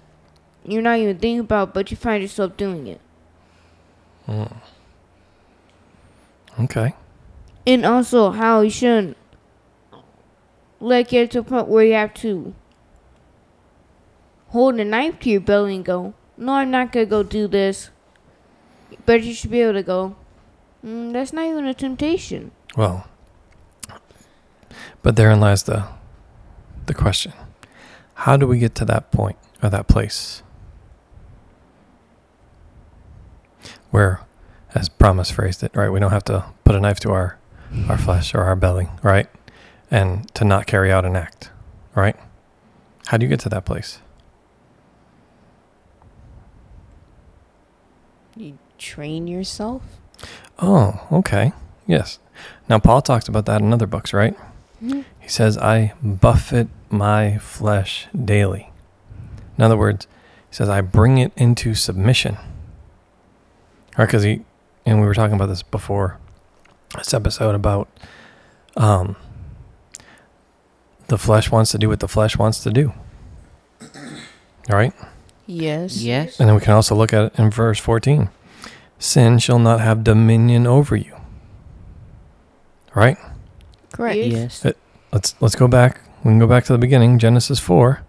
you're 0.68 0.82
not 0.82 0.98
even 0.98 1.16
thinking 1.18 1.38
about 1.40 1.72
but 1.72 1.90
you 1.92 1.96
find 1.96 2.22
yourself 2.22 2.56
doing 2.56 2.86
it. 2.88 3.00
Mm. 4.28 4.52
Okay. 6.64 6.94
and 7.66 7.84
also 7.86 8.30
how 8.30 8.60
you 8.62 8.70
shouldn't 8.70 9.16
let 10.80 11.08
get 11.08 11.30
to 11.32 11.38
a 11.40 11.42
point 11.42 11.68
where 11.68 11.84
you 11.84 11.92
have 11.94 12.14
to 12.14 12.54
hold 14.48 14.74
a 14.80 14.84
knife 14.84 15.18
to 15.20 15.30
your 15.30 15.40
belly 15.40 15.76
and 15.76 15.84
go, 15.84 16.14
"No, 16.36 16.54
I'm 16.54 16.70
not 16.70 16.92
gonna 16.92 17.06
go 17.06 17.22
do 17.22 17.46
this," 17.46 17.90
but 19.04 19.22
you 19.22 19.32
should 19.34 19.50
be 19.50 19.60
able 19.60 19.74
to 19.74 19.82
go. 19.82 20.16
Mm, 20.86 21.12
that's 21.12 21.32
not 21.32 21.46
even 21.46 21.66
a 21.66 21.74
temptation. 21.74 22.52
Well, 22.76 23.06
but 25.02 25.16
therein 25.16 25.40
lies 25.40 25.64
the 25.64 25.88
the 26.86 26.94
question: 26.94 27.32
How 28.14 28.36
do 28.36 28.46
we 28.46 28.58
get 28.58 28.76
to 28.76 28.84
that 28.84 29.10
point 29.10 29.36
or 29.62 29.68
that 29.68 29.88
place 29.88 30.42
where, 33.90 34.20
as 34.74 34.88
Promise 34.88 35.30
phrased 35.30 35.62
it, 35.62 35.74
right? 35.74 35.88
We 35.88 35.98
don't 35.98 36.10
have 36.12 36.24
to 36.24 36.44
put 36.64 36.74
a 36.74 36.80
knife 36.80 37.00
to 37.00 37.10
our 37.10 37.38
our 37.88 37.98
flesh 37.98 38.34
or 38.34 38.42
our 38.42 38.54
belly, 38.54 38.88
right? 39.02 39.26
And 39.90 40.32
to 40.34 40.44
not 40.44 40.66
carry 40.66 40.92
out 40.92 41.04
an 41.04 41.16
act, 41.16 41.50
right? 41.96 42.16
How 43.06 43.16
do 43.16 43.24
you 43.24 43.28
get 43.28 43.40
to 43.40 43.48
that 43.48 43.64
place? 43.64 44.00
You 48.36 48.58
train 48.78 49.26
yourself. 49.26 49.82
Oh, 50.58 51.06
okay. 51.12 51.52
Yes. 51.86 52.18
Now, 52.68 52.78
Paul 52.78 53.02
talks 53.02 53.28
about 53.28 53.46
that 53.46 53.60
in 53.60 53.72
other 53.72 53.86
books, 53.86 54.12
right? 54.12 54.34
Mhm. 54.82 55.04
He 55.20 55.28
says, 55.28 55.58
I 55.58 55.92
buffet 56.02 56.68
my 56.90 57.38
flesh 57.38 58.06
daily. 58.12 58.70
In 59.58 59.64
other 59.64 59.76
words, 59.76 60.06
he 60.50 60.54
says, 60.54 60.68
I 60.68 60.80
bring 60.80 61.18
it 61.18 61.32
into 61.36 61.74
submission. 61.74 62.36
Right? 63.98 64.06
Because 64.06 64.22
he, 64.22 64.42
and 64.84 65.00
we 65.00 65.06
were 65.06 65.14
talking 65.14 65.34
about 65.34 65.46
this 65.46 65.62
before 65.62 66.18
this 66.96 67.12
episode 67.14 67.54
about 67.54 67.88
um, 68.76 69.16
the 71.08 71.18
flesh 71.18 71.50
wants 71.50 71.70
to 71.72 71.78
do 71.78 71.88
what 71.88 72.00
the 72.00 72.08
flesh 72.08 72.36
wants 72.36 72.62
to 72.62 72.70
do. 72.70 72.92
All 74.70 74.76
right? 74.76 74.92
Yes. 75.46 76.02
Yes. 76.02 76.38
And 76.40 76.48
then 76.48 76.54
we 76.56 76.60
can 76.60 76.72
also 76.74 76.94
look 76.94 77.12
at 77.12 77.24
it 77.32 77.38
in 77.38 77.50
verse 77.50 77.78
14. 77.78 78.28
Sin 78.98 79.38
shall 79.38 79.58
not 79.58 79.80
have 79.80 80.04
dominion 80.04 80.66
over 80.66 80.96
you. 80.96 81.14
Right? 82.94 83.18
Correct. 83.92 84.16
Yes. 84.16 84.62
Yes. 84.64 84.74
Let's 85.12 85.34
let's 85.40 85.54
go 85.54 85.68
back. 85.68 86.00
We 86.24 86.30
can 86.30 86.38
go 86.38 86.46
back 86.46 86.64
to 86.64 86.72
the 86.72 86.78
beginning, 86.78 87.18
Genesis 87.18 87.58
4. 87.58 88.02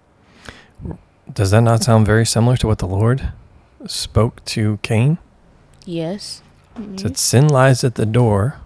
Does 1.31 1.51
that 1.51 1.61
not 1.61 1.83
sound 1.83 2.05
very 2.05 2.25
similar 2.25 2.57
to 2.57 2.67
what 2.67 2.79
the 2.79 2.87
Lord 2.87 3.31
spoke 3.85 4.43
to 4.45 4.79
Cain? 4.81 5.17
Yes. 5.85 6.41
It 6.77 6.99
said, 6.99 7.17
Sin 7.17 7.47
lies 7.47 7.83
at 7.83 7.95
the 7.95 8.05
door, 8.05 8.59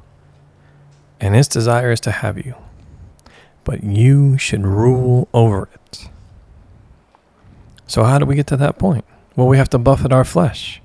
and 1.20 1.36
its 1.36 1.48
desire 1.48 1.92
is 1.92 2.00
to 2.02 2.12
have 2.12 2.38
you, 2.38 2.56
but 3.64 3.84
you 3.84 4.38
should 4.38 4.66
rule 4.66 5.28
over 5.34 5.70
it. 5.74 6.10
So, 7.88 8.04
how 8.04 8.20
do 8.20 8.26
we 8.26 8.36
get 8.36 8.48
to 8.48 8.58
that 8.58 8.78
point? 8.78 9.06
Well, 9.36 9.48
we 9.48 9.58
have 9.58 9.70
to 9.70 9.78
buffet 9.78 10.12
our 10.12 10.24
flesh. 10.26 10.81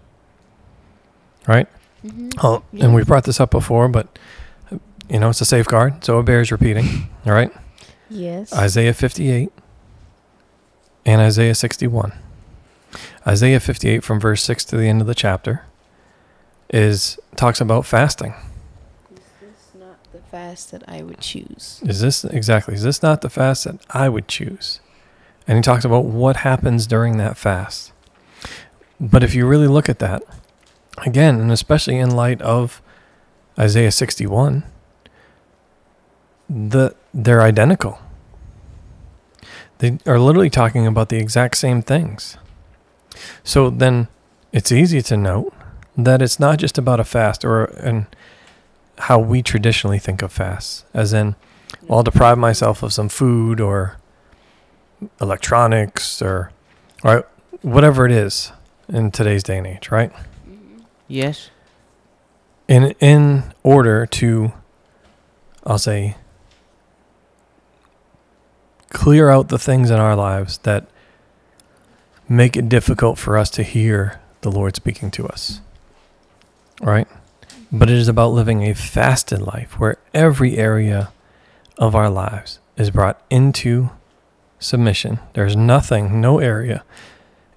Right? 1.46 1.68
Mm-hmm. 2.04 2.28
Oh, 2.42 2.62
and 2.80 2.94
we 2.94 3.04
brought 3.04 3.24
this 3.24 3.40
up 3.40 3.50
before, 3.50 3.88
but 3.88 4.18
you 5.08 5.20
know, 5.20 5.30
it's 5.30 5.40
a 5.40 5.44
safeguard, 5.44 6.04
so 6.04 6.18
it 6.18 6.24
bears 6.24 6.50
repeating. 6.50 7.08
All 7.26 7.32
right? 7.32 7.52
Yes. 8.08 8.52
Isaiah 8.52 8.94
58 8.94 9.50
and 11.04 11.20
Isaiah 11.20 11.54
61. 11.54 12.12
Isaiah 13.26 13.60
58 13.60 14.04
from 14.04 14.20
verse 14.20 14.42
6 14.42 14.64
to 14.66 14.76
the 14.76 14.86
end 14.86 15.00
of 15.00 15.06
the 15.06 15.14
chapter 15.14 15.64
is 16.70 17.18
talks 17.36 17.60
about 17.60 17.86
fasting. 17.86 18.34
It's 19.10 19.74
not 19.74 19.98
the 20.12 20.18
fast 20.18 20.70
that 20.72 20.82
I 20.88 21.02
would 21.02 21.20
choose. 21.20 21.80
Is 21.84 22.00
this 22.00 22.24
exactly 22.24 22.74
is 22.74 22.82
this 22.82 23.02
not 23.02 23.20
the 23.20 23.30
fast 23.30 23.64
that 23.64 23.80
I 23.90 24.08
would 24.08 24.28
choose? 24.28 24.80
And 25.46 25.56
he 25.56 25.62
talks 25.62 25.84
about 25.84 26.04
what 26.04 26.38
happens 26.38 26.86
during 26.86 27.18
that 27.18 27.36
fast. 27.36 27.92
But 28.98 29.22
if 29.22 29.34
you 29.34 29.46
really 29.46 29.68
look 29.68 29.88
at 29.88 30.00
that, 30.00 30.22
again, 31.04 31.40
and 31.40 31.52
especially 31.52 31.98
in 31.98 32.10
light 32.10 32.40
of 32.42 32.82
Isaiah 33.58 33.90
61, 33.90 34.64
the 36.48 36.94
they're 37.12 37.42
identical. 37.42 37.98
They 39.78 39.98
are 40.06 40.18
literally 40.18 40.50
talking 40.50 40.86
about 40.86 41.08
the 41.08 41.16
exact 41.16 41.56
same 41.56 41.82
things. 41.82 42.36
So 43.44 43.70
then 43.70 44.08
it's 44.52 44.72
easy 44.72 45.02
to 45.02 45.16
note 45.16 45.52
that 45.96 46.22
it's 46.22 46.38
not 46.38 46.58
just 46.58 46.78
about 46.78 47.00
a 47.00 47.04
fast 47.04 47.44
or 47.44 47.64
and 47.64 48.06
how 48.98 49.18
we 49.18 49.42
traditionally 49.42 49.98
think 49.98 50.22
of 50.22 50.32
fasts, 50.32 50.84
as 50.94 51.12
in 51.12 51.36
I'll 51.90 52.02
deprive 52.02 52.38
myself 52.38 52.82
of 52.82 52.92
some 52.92 53.08
food 53.08 53.60
or 53.60 53.96
electronics 55.20 56.22
or 56.22 56.50
or 57.04 57.26
whatever 57.62 58.06
it 58.06 58.12
is 58.12 58.52
in 58.88 59.10
today's 59.10 59.42
day 59.42 59.58
and 59.58 59.66
age, 59.66 59.90
right? 59.90 60.12
Yes. 61.08 61.50
In 62.68 62.94
in 63.00 63.54
order 63.62 64.06
to 64.06 64.52
I'll 65.64 65.78
say 65.78 66.16
clear 68.90 69.30
out 69.30 69.48
the 69.48 69.58
things 69.58 69.90
in 69.90 69.98
our 69.98 70.16
lives 70.16 70.58
that 70.58 70.86
make 72.28 72.56
it 72.56 72.68
difficult 72.68 73.18
for 73.18 73.36
us 73.36 73.50
to 73.50 73.62
hear 73.62 74.20
the 74.40 74.50
Lord 74.50 74.74
speaking 74.74 75.10
to 75.12 75.26
us. 75.26 75.60
Right? 76.80 77.08
But 77.70 77.90
it 77.90 77.96
is 77.96 78.08
about 78.08 78.32
living 78.32 78.62
a 78.62 78.74
fasted 78.74 79.40
life 79.40 79.78
where 79.78 79.98
every 80.14 80.56
area 80.56 81.10
of 81.78 81.94
our 81.94 82.10
lives 82.10 82.58
is 82.76 82.90
brought 82.90 83.20
into 83.30 83.90
submission. 84.58 85.18
There's 85.34 85.56
nothing, 85.56 86.20
no 86.20 86.38
area 86.38 86.84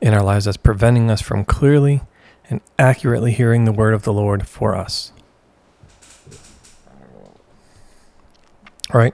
in 0.02 0.14
our 0.14 0.24
lives 0.24 0.46
that's 0.46 0.58
preventing 0.58 1.12
us 1.12 1.22
from 1.22 1.46
clearly 1.46 2.02
and 2.50 2.62
accurately 2.78 3.32
hearing 3.32 3.66
the 3.66 3.72
word 3.72 3.94
of 3.94 4.04
the 4.04 4.14
Lord 4.14 4.48
for 4.48 4.76
us. 4.76 5.12
Right? 8.92 9.14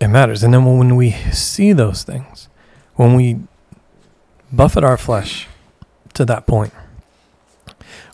It 0.00 0.08
matters. 0.08 0.42
And 0.42 0.54
then 0.54 0.64
when 0.64 0.96
we 0.96 1.10
see 1.10 1.72
those 1.72 2.02
things, 2.02 2.48
when 2.94 3.14
we 3.14 3.40
buffet 4.50 4.82
our 4.82 4.96
flesh 4.96 5.46
to 6.14 6.24
that 6.24 6.46
point, 6.46 6.72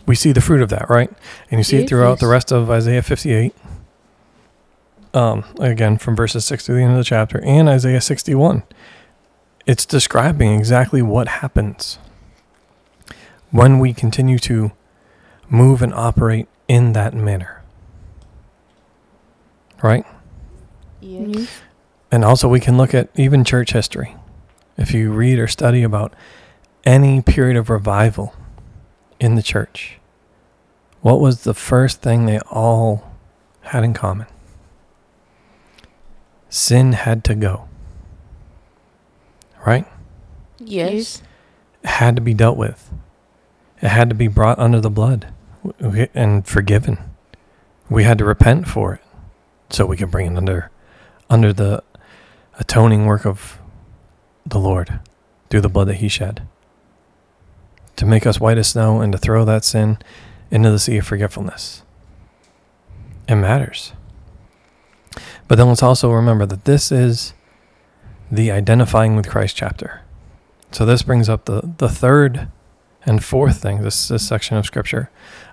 we 0.07 0.15
see 0.15 0.33
the 0.33 0.41
fruit 0.41 0.63
of 0.63 0.69
that, 0.71 0.89
right? 0.91 1.11
And 1.51 1.59
you 1.59 1.65
see 1.65 1.79
it 1.79 1.89
throughout 1.89 2.21
the 2.21 2.27
rest 2.27 2.53
of 2.53 2.71
Isaiah 2.71 3.03
58. 3.03 3.55
Um, 5.15 5.45
again, 5.59 5.99
from 5.99 6.15
verses 6.15 6.45
6 6.45 6.67
to 6.67 6.73
the 6.75 6.81
end 6.81 6.93
of 6.93 6.99
the 6.99 7.05
chapter, 7.05 7.41
and 7.45 7.69
Isaiah 7.69 8.01
61. 8.01 8.65
It's 9.65 9.87
describing 9.87 10.55
exactly 10.55 11.03
what 11.03 11.27
happens 11.27 11.99
when 13.51 13.79
we 13.79 13.93
continue 13.93 14.39
to 14.41 14.73
move 15.49 15.83
and 15.83 15.95
operate 15.95 16.49
in 16.69 16.93
that 16.93 17.15
manner. 17.15 17.63
Right? 19.83 20.05
Yes. 21.01 21.49
And 22.11 22.25
also, 22.25 22.49
we 22.49 22.61
can 22.61 22.77
look 22.77 22.95
at 22.95 23.11
even 23.15 23.45
church 23.45 23.73
history. 23.73 24.17
If 24.77 24.93
you 24.93 25.13
read 25.13 25.39
or 25.39 25.49
study 25.49 25.83
about 25.83 26.15
any 26.85 27.21
period 27.23 27.57
of 27.57 27.71
revival 27.71 28.35
in 29.19 29.35
the 29.35 29.43
church, 29.43 29.99
what 31.01 31.21
was 31.21 31.43
the 31.43 31.55
first 31.55 32.03
thing 32.03 32.27
they 32.27 32.39
all 32.51 33.13
had 33.63 33.85
in 33.85 33.95
common? 33.95 34.27
Sin 36.49 36.93
had 36.93 37.25
to 37.25 37.35
go. 37.35 37.69
Right? 39.67 39.87
Yes. 40.59 41.23
It 41.83 41.89
had 41.89 42.17
to 42.17 42.23
be 42.23 42.35
dealt 42.35 42.57
with. 42.57 42.91
It 43.83 43.89
had 43.89 44.09
to 44.09 44.15
be 44.15 44.29
brought 44.29 44.59
under 44.59 44.81
the 44.81 44.91
blood 44.91 45.33
and 46.15 46.47
forgiven. 46.47 46.99
We 47.91 48.05
had 48.05 48.19
to 48.19 48.25
repent 48.25 48.67
for 48.69 48.95
it 48.95 49.01
so 49.71 49.87
we 49.87 49.97
could 49.97 50.11
bring 50.11 50.33
it 50.33 50.37
under 50.37 50.71
under 51.29 51.53
the 51.53 51.83
atoning 52.59 53.07
work 53.07 53.27
of 53.27 53.59
the 54.47 54.59
Lord 54.59 55.01
through 55.51 55.61
the 55.61 55.69
blood 55.69 55.89
that 55.89 55.97
he 55.97 56.09
shed 56.09 56.47
to 57.97 58.07
make 58.07 58.27
us 58.27 58.39
white 58.39 58.59
as 58.59 58.69
snow 58.69 59.01
and 59.01 59.13
to 59.13 59.19
throw 59.19 59.45
that 59.45 59.65
sin 59.65 59.99
into 60.51 60.71
the 60.71 60.79
sea 60.79 60.99
of 60.99 61.07
forgetfulness. 61.07 61.83
It 63.29 63.37
matters. 63.37 63.93
But 65.49 65.57
then 65.57 65.69
let's 65.69 65.83
also 65.83 66.11
remember 66.13 66.47
that 66.47 66.65
this 66.65 66.93
is 66.93 67.33
the 68.31 68.51
identifying 68.51 69.17
with 69.17 69.29
Christ 69.29 69.57
chapter. 69.57 70.03
So 70.73 70.85
this 70.85 71.03
brings 71.03 71.29
up 71.29 71.47
the, 71.47 71.75
the 71.79 71.89
third 71.89 72.49
and 73.07 73.25
fourth 73.25 73.63
thing, 73.63 73.83
this, 73.83 74.09
this 74.09 74.27
section 74.27 74.57
of 74.57 74.67
scripture 74.67 75.11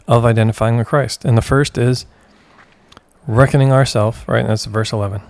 of 0.08 0.26
identifying 0.26 0.78
with 0.78 0.88
Christ. 0.88 1.24
And 1.24 1.38
the 1.38 1.42
first 1.42 1.78
is 1.78 2.06
reckoning 3.28 3.72
ourselves, 3.72 4.20
right? 4.28 4.46
That's 4.46 4.66
verse 4.66 4.92
11. 4.92 5.22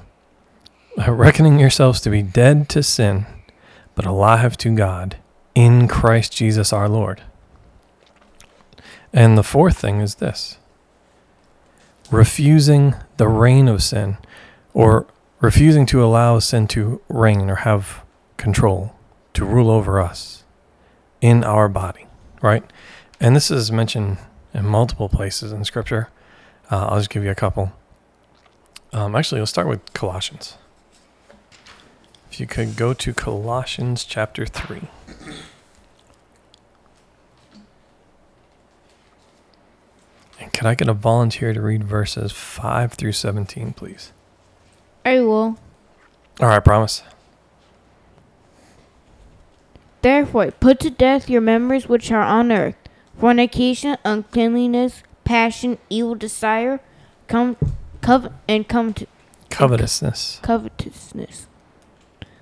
Reckoning 1.08 1.60
yourselves 1.60 2.00
to 2.02 2.10
be 2.10 2.22
dead 2.22 2.70
to 2.70 2.82
sin, 2.82 3.26
but 3.96 4.06
alive 4.06 4.58
to 4.58 4.76
God 4.76 5.18
in 5.54 5.88
Christ 5.88 6.36
Jesus 6.36 6.72
our 6.74 6.90
Lord. 6.90 7.22
And 9.12 9.38
the 9.38 9.44
fourth 9.44 9.78
thing 9.78 10.02
is 10.02 10.16
this 10.16 10.58
refusing 12.12 12.96
the 13.18 13.28
reign 13.28 13.68
of 13.68 13.82
sin 13.82 14.18
or 14.74 15.08
refusing 15.40 15.86
to 15.86 16.04
allow 16.04 16.40
sin 16.40 16.68
to 16.68 17.02
reign 17.10 17.50
or 17.50 17.58
have 17.58 18.04
control, 18.38 18.94
to 19.34 19.46
rule 19.46 19.70
over 19.70 20.00
us 20.00 20.44
in 21.22 21.44
our 21.44 21.70
body, 21.70 22.06
right? 22.44 22.64
And 23.20 23.36
this 23.36 23.50
is 23.50 23.72
mentioned 23.72 24.20
in 24.54 24.68
multiple 24.68 25.10
places 25.10 25.52
in 25.52 25.64
Scripture. 25.64 26.10
Uh, 26.70 26.88
I'll 26.88 27.00
just 27.00 27.10
give 27.10 27.24
you 27.24 27.32
a 27.32 27.36
couple. 27.36 27.72
Um, 28.92 29.16
actually, 29.16 29.40
let's 29.40 29.50
start 29.50 29.68
with 29.68 29.94
Colossians. 29.94 30.58
If 32.30 32.40
you 32.40 32.46
could 32.46 32.76
go 32.76 32.94
to 32.94 33.14
Colossians 33.14 34.04
chapter 34.04 34.46
3. 34.46 34.82
And 40.40 40.52
can 40.52 40.68
I 40.68 40.76
get 40.76 40.90
a 40.90 40.94
volunteer 40.94 41.54
to 41.54 41.62
read 41.62 41.84
verses 41.84 42.32
5 42.32 42.94
through 42.94 43.14
17, 43.14 43.74
please? 43.74 44.12
I 45.06 45.22
will. 45.22 45.58
All 46.40 46.48
right, 46.48 46.64
promise. 46.64 47.04
Therefore, 50.04 50.52
put 50.52 50.80
to 50.82 50.90
death 50.90 51.30
your 51.30 51.42
members 51.42 51.88
which 51.90 52.12
are 52.12 52.22
on 52.22 52.52
earth 52.52 52.76
fornication, 53.18 53.96
uncleanliness, 54.04 55.02
passion, 55.24 55.78
evil 55.90 56.14
desire, 56.16 56.80
come, 57.28 57.56
cov- 58.02 58.32
and 58.48 58.68
come 58.68 58.94
to 58.96 59.08
Covetousness. 59.50 60.40
covetousness, 60.42 61.48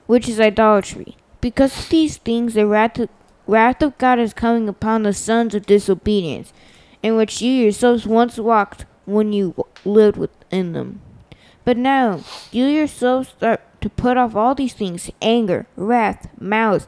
which 0.08 0.28
is 0.28 0.40
idolatry. 0.40 1.18
Because 1.40 1.78
of 1.78 1.90
these 1.90 2.18
things, 2.18 2.54
the 2.56 2.66
wrath 2.66 2.98
of, 3.00 3.10
wrath 3.48 3.82
of 3.84 3.98
God 3.98 4.18
is 4.18 4.34
coming 4.34 4.68
upon 4.70 5.04
the 5.04 5.14
sons 5.14 5.54
of 5.54 5.66
disobedience, 5.66 6.52
in 7.04 7.16
which 7.18 7.42
you 7.42 7.52
yourselves 7.52 8.08
once 8.08 8.38
walked 8.38 8.86
when 9.06 9.34
you 9.34 9.50
w- 9.58 9.66
lived 9.86 10.18
within 10.18 10.72
them. 10.74 11.02
But 11.66 11.78
now, 11.78 12.22
you 12.52 12.66
yourselves 12.66 13.30
start 13.30 13.62
to 13.82 13.90
put 13.90 14.18
off 14.18 14.36
all 14.36 14.56
these 14.56 14.74
things 14.74 15.12
anger, 15.22 15.68
wrath, 15.76 16.28
malice, 16.40 16.88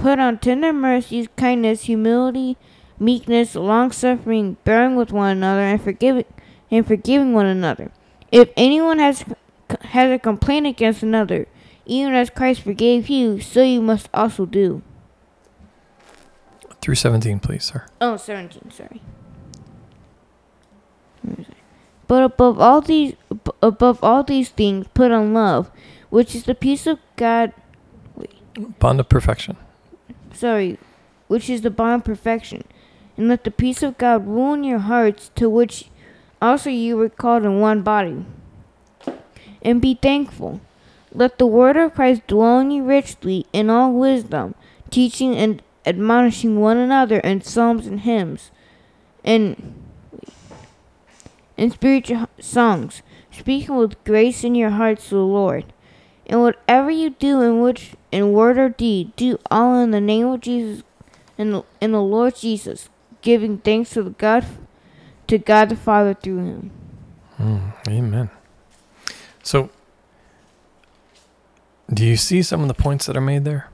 put 0.00 0.18
on 0.18 0.38
tender 0.38 0.72
mercies, 0.72 1.28
kindness, 1.36 1.84
humility, 1.84 2.56
meekness, 2.98 3.54
long 3.54 3.92
suffering, 3.92 4.56
bearing 4.64 4.96
with 4.96 5.12
one 5.12 5.30
another, 5.30 5.62
and 5.62 5.80
forgiving 5.80 6.24
and 6.70 6.86
forgiving 6.86 7.32
one 7.32 7.46
another. 7.46 7.90
If 8.32 8.50
anyone 8.56 8.98
has 8.98 9.24
has 9.82 10.10
a 10.10 10.18
complaint 10.18 10.66
against 10.66 11.02
another, 11.02 11.46
even 11.86 12.14
as 12.14 12.30
Christ 12.30 12.62
forgave 12.62 13.08
you, 13.08 13.40
so 13.40 13.62
you 13.62 13.80
must 13.80 14.08
also 14.12 14.46
do. 14.46 14.82
Through 16.80 16.94
17, 16.96 17.40
please, 17.40 17.64
sir. 17.64 17.86
Oh, 18.00 18.16
17, 18.16 18.70
sorry. 18.70 19.02
But 22.06 22.24
above 22.24 22.58
all 22.58 22.80
these 22.80 23.14
above 23.62 24.02
all 24.02 24.24
these 24.24 24.48
things 24.48 24.86
put 24.94 25.12
on 25.12 25.32
love, 25.32 25.70
which 26.08 26.34
is 26.34 26.44
the 26.44 26.54
peace 26.54 26.86
of 26.86 26.98
God 27.16 27.52
Bond 28.78 29.00
of 29.00 29.08
perfection. 29.08 29.56
Sorry, 30.40 30.78
which 31.28 31.48
is 31.48 31.60
the 31.60 31.70
bond 31.70 32.00
of 32.00 32.04
perfection. 32.04 32.64
And 33.16 33.28
let 33.28 33.44
the 33.44 33.50
peace 33.50 33.82
of 33.82 33.98
God 33.98 34.26
rule 34.26 34.54
in 34.54 34.64
your 34.64 34.78
hearts, 34.78 35.30
to 35.36 35.50
which 35.50 35.90
also 36.40 36.70
you 36.70 36.96
were 36.96 37.10
called 37.10 37.44
in 37.44 37.60
one 37.60 37.82
body. 37.82 38.24
And 39.62 39.82
be 39.82 39.94
thankful. 39.94 40.60
Let 41.12 41.38
the 41.38 41.46
word 41.46 41.76
of 41.76 41.94
Christ 41.94 42.26
dwell 42.26 42.60
in 42.60 42.70
you 42.70 42.84
richly 42.84 43.46
in 43.52 43.68
all 43.68 43.92
wisdom, 43.92 44.54
teaching 44.90 45.36
and 45.36 45.62
admonishing 45.84 46.60
one 46.60 46.76
another 46.76 47.18
in 47.20 47.42
psalms 47.42 47.86
and 47.86 48.00
hymns, 48.00 48.50
and 49.24 49.74
and 51.58 51.72
spiritual 51.72 52.28
songs, 52.38 53.02
speaking 53.30 53.76
with 53.76 54.02
grace 54.04 54.44
in 54.44 54.54
your 54.54 54.70
hearts 54.70 55.08
to 55.08 55.16
the 55.16 55.20
Lord. 55.20 55.72
And 56.30 56.40
whatever 56.42 56.90
you 56.90 57.10
do 57.10 57.42
in 57.42 57.60
which 57.60 57.90
in 58.12 58.32
word 58.32 58.56
or 58.56 58.68
deed, 58.68 59.14
do 59.16 59.36
all 59.50 59.82
in 59.82 59.90
the 59.90 60.00
name 60.00 60.28
of 60.28 60.40
Jesus 60.40 60.84
and 61.36 61.52
the, 61.52 61.64
in 61.80 61.90
the 61.90 62.00
Lord 62.00 62.36
Jesus, 62.36 62.88
giving 63.20 63.58
thanks 63.58 63.90
to 63.90 64.04
the 64.04 64.10
God 64.10 64.46
to 65.26 65.38
God 65.38 65.70
the 65.70 65.76
Father 65.76 66.14
through 66.14 66.38
him. 66.38 66.70
Mm, 67.36 67.72
amen. 67.88 68.30
So, 69.42 69.70
do 71.92 72.06
you 72.06 72.16
see 72.16 72.42
some 72.42 72.62
of 72.62 72.68
the 72.68 72.74
points 72.74 73.06
that 73.06 73.16
are 73.16 73.20
made 73.20 73.44
there? 73.44 73.68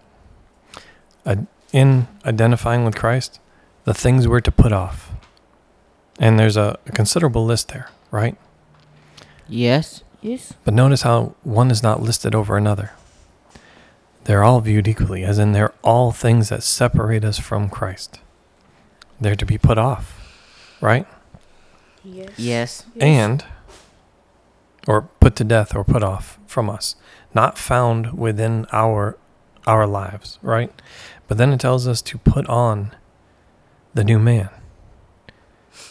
Uh, 1.27 1.37
in 1.73 2.09
identifying 2.25 2.87
with 2.87 2.95
Christ, 2.95 3.39
the 3.85 3.93
things 3.93 4.27
we're 4.27 4.41
to 4.41 4.53
put 4.53 4.73
off. 4.73 5.11
And 6.19 6.39
there's 6.39 6.57
a, 6.57 6.79
a 6.87 6.93
considerable 6.93 7.45
list 7.45 7.69
there, 7.69 7.91
right? 8.11 8.39
Yes. 9.47 10.03
Yes. 10.27 10.55
But 10.65 10.75
notice 10.75 11.03
how 11.03 11.37
one 11.45 11.71
is 11.71 11.85
not 11.85 12.03
listed 12.03 12.35
over 12.35 12.57
another. 12.57 12.91
They're 14.25 14.43
all 14.43 14.61
viewed 14.61 14.89
equally, 14.89 15.23
as 15.23 15.39
in 15.39 15.53
they're 15.53 15.73
all 15.85 16.11
things 16.11 16.49
that 16.49 16.65
separate 16.65 17.25
us 17.25 17.39
from 17.39 17.69
Christ. 17.71 18.19
they're 19.21 19.37
to 19.37 19.47
be 19.47 19.57
put 19.57 19.79
off, 19.79 20.21
right? 20.81 21.07
Yes. 22.03 22.31
Yes. 22.37 22.87
And, 23.01 23.45
or 24.89 25.03
put 25.21 25.37
to 25.37 25.45
death 25.45 25.77
or 25.77 25.85
put 25.85 26.03
off 26.03 26.41
from 26.49 26.69
us, 26.69 26.97
not 27.33 27.57
found 27.57 28.19
within 28.19 28.67
our 28.73 29.17
our 29.65 29.87
lives, 29.87 30.41
right? 30.43 30.73
But 31.29 31.39
then 31.39 31.53
it 31.53 31.61
tells 31.61 31.87
us 31.87 32.03
to 32.03 32.19
put 32.19 32.47
on 32.49 32.95
the 33.95 34.05
new 34.05 34.19
man, 34.19 34.49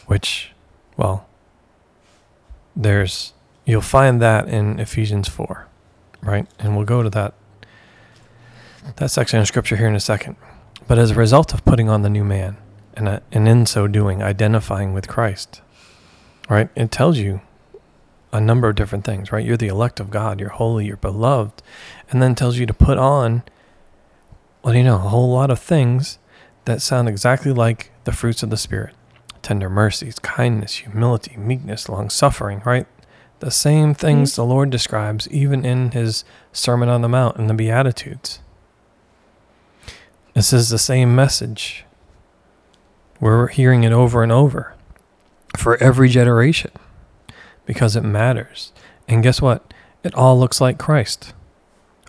which, 0.08 0.52
well, 0.98 1.28
there's 2.76 3.34
you'll 3.66 3.82
find 3.82 4.22
that 4.22 4.48
in 4.48 4.80
Ephesians 4.80 5.28
4, 5.28 5.68
right? 6.22 6.48
And 6.60 6.76
we'll 6.76 6.86
go 6.86 7.04
to 7.04 7.10
that 7.12 7.34
that 8.98 9.10
section 9.10 9.40
of 9.40 9.48
scripture 9.48 9.78
here 9.78 9.88
in 9.88 9.96
a 9.96 10.00
second. 10.00 10.36
But 10.88 11.00
as 11.00 11.12
a 11.12 11.16
result 11.16 11.54
of 11.54 11.66
putting 11.66 11.90
on 11.90 12.04
the 12.04 12.10
new 12.10 12.24
man 12.24 12.58
and, 12.94 13.08
uh, 13.08 13.20
and 13.32 13.48
in 13.48 13.66
so 13.66 13.88
doing 13.88 14.22
identifying 14.22 14.94
with 14.94 15.08
Christ, 15.08 15.62
right? 16.48 16.70
It 16.76 16.92
tells 16.92 17.18
you 17.18 17.42
a 18.32 18.40
number 18.40 18.70
of 18.70 18.76
different 18.76 19.04
things, 19.04 19.32
right? 19.32 19.44
You're 19.44 19.58
the 19.58 19.70
elect 19.70 20.00
of 20.00 20.12
God, 20.12 20.40
you're 20.40 20.50
holy, 20.50 20.86
you're 20.86 20.98
beloved, 20.98 21.64
and 22.12 22.22
then 22.22 22.36
tells 22.36 22.58
you 22.58 22.68
to 22.68 22.74
put 22.74 23.00
on 23.00 23.44
well, 24.66 24.74
you 24.74 24.84
know, 24.84 24.96
a 24.96 24.98
whole 24.98 25.30
lot 25.32 25.52
of 25.52 25.60
things 25.60 26.18
that 26.66 26.82
sound 26.82 27.08
exactly 27.08 27.54
like 27.54 27.92
the 28.04 28.12
fruits 28.12 28.42
of 28.42 28.50
the 28.50 28.58
spirit. 28.58 28.96
Tender 29.44 29.70
mercies, 29.70 30.18
kindness, 30.18 30.78
humility, 30.78 31.38
meekness, 31.38 31.88
long 31.88 32.10
suffering, 32.10 32.64
right? 32.66 32.88
The 33.40 33.52
same 33.52 33.94
things 33.94 34.32
mm-hmm. 34.32 34.42
the 34.42 34.46
Lord 34.46 34.70
describes 34.70 35.28
even 35.30 35.66
in 35.66 35.92
his 35.92 36.24
Sermon 36.54 36.90
on 36.90 37.02
the 37.02 37.10
Mount 37.10 37.38
and 37.38 37.50
the 37.50 37.54
Beatitudes. 37.54 38.40
This 40.34 40.52
is 40.52 40.70
the 40.70 40.78
same 40.78 41.16
message. 41.16 41.86
We're 43.20 43.48
hearing 43.48 43.84
it 43.84 43.92
over 43.92 44.22
and 44.22 44.32
over 44.32 44.76
for 45.58 45.78
every 45.78 46.10
generation 46.10 46.72
because 47.66 47.96
it 47.96 48.04
matters. 48.04 48.72
And 49.08 49.24
guess 49.24 49.42
what? 49.42 49.74
It 50.04 50.14
all 50.14 50.40
looks 50.40 50.60
like 50.60 50.78
Christ, 50.78 51.34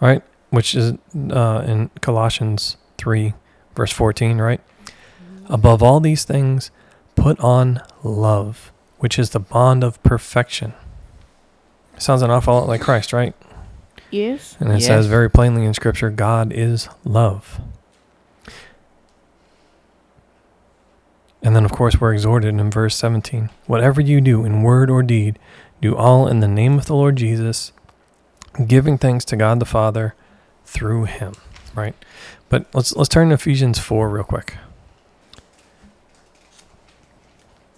right? 0.00 0.22
Which 0.50 0.74
is 0.74 0.94
uh, 1.14 1.64
in 1.66 1.90
Colossians 2.00 2.76
3, 2.98 3.34
verse 3.74 3.92
14, 3.92 4.38
right? 4.38 4.60
Above 5.46 5.82
all 5.82 6.00
these 6.00 6.24
things, 6.24 6.70
put 7.14 7.38
on 7.40 7.80
love, 8.02 8.72
which 8.98 9.18
is 9.18 9.30
the 9.30 9.40
bond 9.40 9.84
of 9.84 10.02
perfection. 10.02 10.74
Sounds 11.98 12.22
an 12.22 12.30
awful 12.30 12.54
lot 12.54 12.68
like 12.68 12.80
Christ, 12.80 13.12
right? 13.12 13.34
Yes. 14.10 14.56
And 14.60 14.70
it 14.70 14.80
yes. 14.80 14.86
says 14.86 15.06
very 15.06 15.30
plainly 15.30 15.64
in 15.64 15.74
Scripture 15.74 16.10
God 16.10 16.52
is 16.52 16.88
love. 17.04 17.60
And 21.42 21.54
then, 21.54 21.64
of 21.64 21.72
course, 21.72 22.00
we're 22.00 22.12
exhorted 22.12 22.58
in 22.58 22.70
verse 22.70 22.96
17 22.96 23.50
whatever 23.66 24.00
you 24.00 24.20
do 24.20 24.44
in 24.44 24.62
word 24.62 24.90
or 24.90 25.02
deed, 25.02 25.38
do 25.80 25.96
all 25.96 26.26
in 26.26 26.40
the 26.40 26.48
name 26.48 26.78
of 26.78 26.86
the 26.86 26.94
Lord 26.94 27.16
Jesus, 27.16 27.72
giving 28.66 28.98
thanks 28.98 29.24
to 29.26 29.36
God 29.36 29.60
the 29.60 29.64
Father 29.64 30.14
through 30.64 31.04
him, 31.04 31.34
right? 31.74 31.94
But 32.48 32.66
let's 32.74 32.94
let's 32.96 33.08
turn 33.08 33.28
to 33.28 33.34
Ephesians 33.34 33.78
4 33.78 34.08
real 34.08 34.24
quick. 34.24 34.56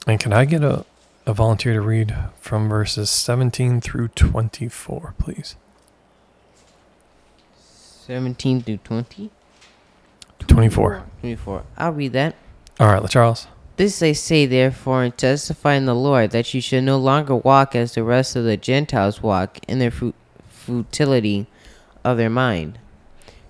And 0.06 0.18
can 0.18 0.32
I 0.32 0.46
get 0.46 0.64
a, 0.64 0.86
a 1.28 1.34
volunteer 1.34 1.74
to 1.74 1.80
read 1.82 2.16
from 2.40 2.70
verses 2.70 3.10
17 3.10 3.82
through 3.82 4.08
24, 4.08 5.14
please? 5.18 5.56
17 8.06 8.62
through 8.62 8.78
20? 8.78 9.30
24. 10.46 11.04
24. 11.20 11.62
I'll 11.76 11.92
read 11.92 12.14
that. 12.14 12.34
All 12.80 12.88
right, 12.88 13.10
Charles. 13.10 13.46
This 13.76 14.02
I 14.02 14.12
say, 14.12 14.46
therefore, 14.46 15.04
and 15.04 15.16
testify 15.16 15.74
in 15.74 15.84
the 15.84 15.94
Lord, 15.94 16.30
that 16.30 16.54
you 16.54 16.62
should 16.62 16.84
no 16.84 16.96
longer 16.96 17.36
walk 17.36 17.76
as 17.76 17.94
the 17.94 18.02
rest 18.02 18.34
of 18.34 18.44
the 18.44 18.56
Gentiles 18.56 19.22
walk 19.22 19.58
in 19.68 19.78
their 19.78 19.90
fu- 19.90 20.14
futility 20.48 21.46
of 22.04 22.16
their 22.16 22.30
mind, 22.30 22.78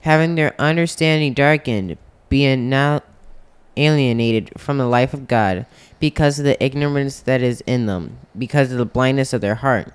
having 0.01 0.35
their 0.35 0.61
understanding 0.61 1.33
darkened, 1.33 1.97
being 2.29 2.69
now 2.69 3.03
alienated 3.79 4.51
from 4.59 4.77
the 4.77 4.87
life 4.87 5.15
of 5.15 5.29
God 5.29 5.65
because 6.01 6.39
of 6.39 6.45
the 6.45 6.63
ignorance 6.63 7.21
that 7.21 7.41
is 7.41 7.63
in 7.63 7.87
them, 7.87 8.19
because 8.37 8.71
of 8.73 8.79
the 8.79 8.85
blindness 8.85 9.33
of 9.33 9.41
their 9.41 9.57
heart, 9.57 9.93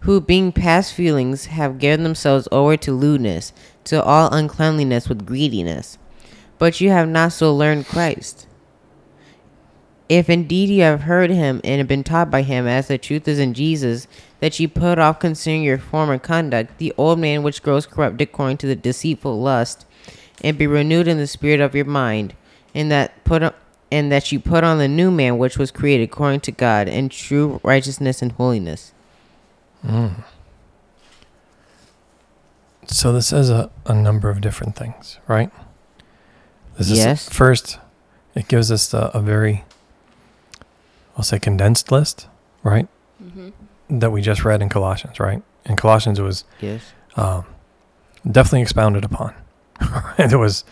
who, 0.00 0.20
being 0.20 0.52
past 0.52 0.94
feelings, 0.94 1.46
have 1.46 1.78
given 1.78 2.04
themselves 2.04 2.48
over 2.50 2.76
to 2.76 2.92
lewdness, 2.92 3.52
to 3.84 4.02
all 4.02 4.32
uncleanliness 4.32 5.08
with 5.08 5.26
greediness. 5.26 5.98
But 6.58 6.80
you 6.80 6.90
have 6.90 7.08
not 7.08 7.32
so 7.32 7.54
learned 7.54 7.86
Christ. 7.86 8.46
If 10.08 10.30
indeed 10.30 10.70
you 10.70 10.82
have 10.82 11.02
heard 11.02 11.30
him 11.30 11.60
and 11.64 11.78
have 11.78 11.88
been 11.88 12.04
taught 12.04 12.30
by 12.30 12.42
him, 12.42 12.66
as 12.66 12.88
the 12.88 12.96
truth 12.96 13.28
is 13.28 13.38
in 13.38 13.52
Jesus, 13.52 14.08
that 14.40 14.58
ye 14.58 14.66
put 14.66 14.98
off 14.98 15.20
concerning 15.20 15.62
your 15.62 15.78
former 15.78 16.18
conduct 16.18 16.78
the 16.78 16.94
old 16.96 17.18
man 17.18 17.42
which 17.42 17.62
grows 17.62 17.86
corrupt 17.86 18.20
according 18.20 18.56
to 18.58 18.66
the 18.66 18.76
deceitful 18.76 19.38
lust, 19.38 19.84
and 20.42 20.56
be 20.56 20.66
renewed 20.66 21.08
in 21.08 21.18
the 21.18 21.26
spirit 21.26 21.60
of 21.60 21.74
your 21.74 21.84
mind, 21.84 22.34
and 22.74 22.90
that 22.90 23.24
put 23.24 23.42
on, 23.42 23.54
and 23.90 24.12
that 24.12 24.32
you 24.32 24.40
put 24.40 24.64
on 24.64 24.78
the 24.78 24.88
new 24.88 25.10
man 25.10 25.38
which 25.38 25.58
was 25.58 25.70
created 25.70 26.04
according 26.04 26.40
to 26.40 26.52
God 26.52 26.88
in 26.88 27.08
true 27.08 27.60
righteousness 27.62 28.22
and 28.22 28.32
holiness. 28.32 28.92
Mm. 29.84 30.24
So 32.86 33.12
this 33.12 33.26
says 33.28 33.50
a, 33.50 33.70
a 33.86 33.94
number 33.94 34.30
of 34.30 34.40
different 34.40 34.76
things, 34.76 35.18
right? 35.26 35.50
This 36.76 36.90
yes. 36.90 37.26
Is, 37.26 37.32
first, 37.32 37.78
it 38.34 38.48
gives 38.48 38.70
us 38.70 38.94
a, 38.94 39.10
a 39.14 39.20
very 39.20 39.64
I'll 41.18 41.24
say 41.24 41.40
condensed 41.40 41.90
list, 41.90 42.28
right? 42.62 42.86
Mm-hmm. 43.22 43.98
That 43.98 44.12
we 44.12 44.22
just 44.22 44.44
read 44.44 44.62
in 44.62 44.68
Colossians, 44.68 45.18
right? 45.18 45.42
In 45.64 45.74
Colossians, 45.74 46.20
it 46.20 46.22
was 46.22 46.44
yes, 46.60 46.80
um, 47.16 47.44
definitely 48.30 48.62
expounded 48.62 49.04
upon. 49.04 49.34
it 50.18 50.38
was, 50.38 50.64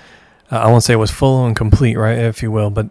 uh, 0.51 0.57
I 0.59 0.69
won't 0.69 0.83
say 0.83 0.95
it 0.95 0.99
was 0.99 1.11
full 1.11 1.45
and 1.45 1.57
complete, 1.57 1.97
right, 1.97 2.19
if 2.19 2.43
you 2.43 2.51
will, 2.51 2.71
but 2.71 2.89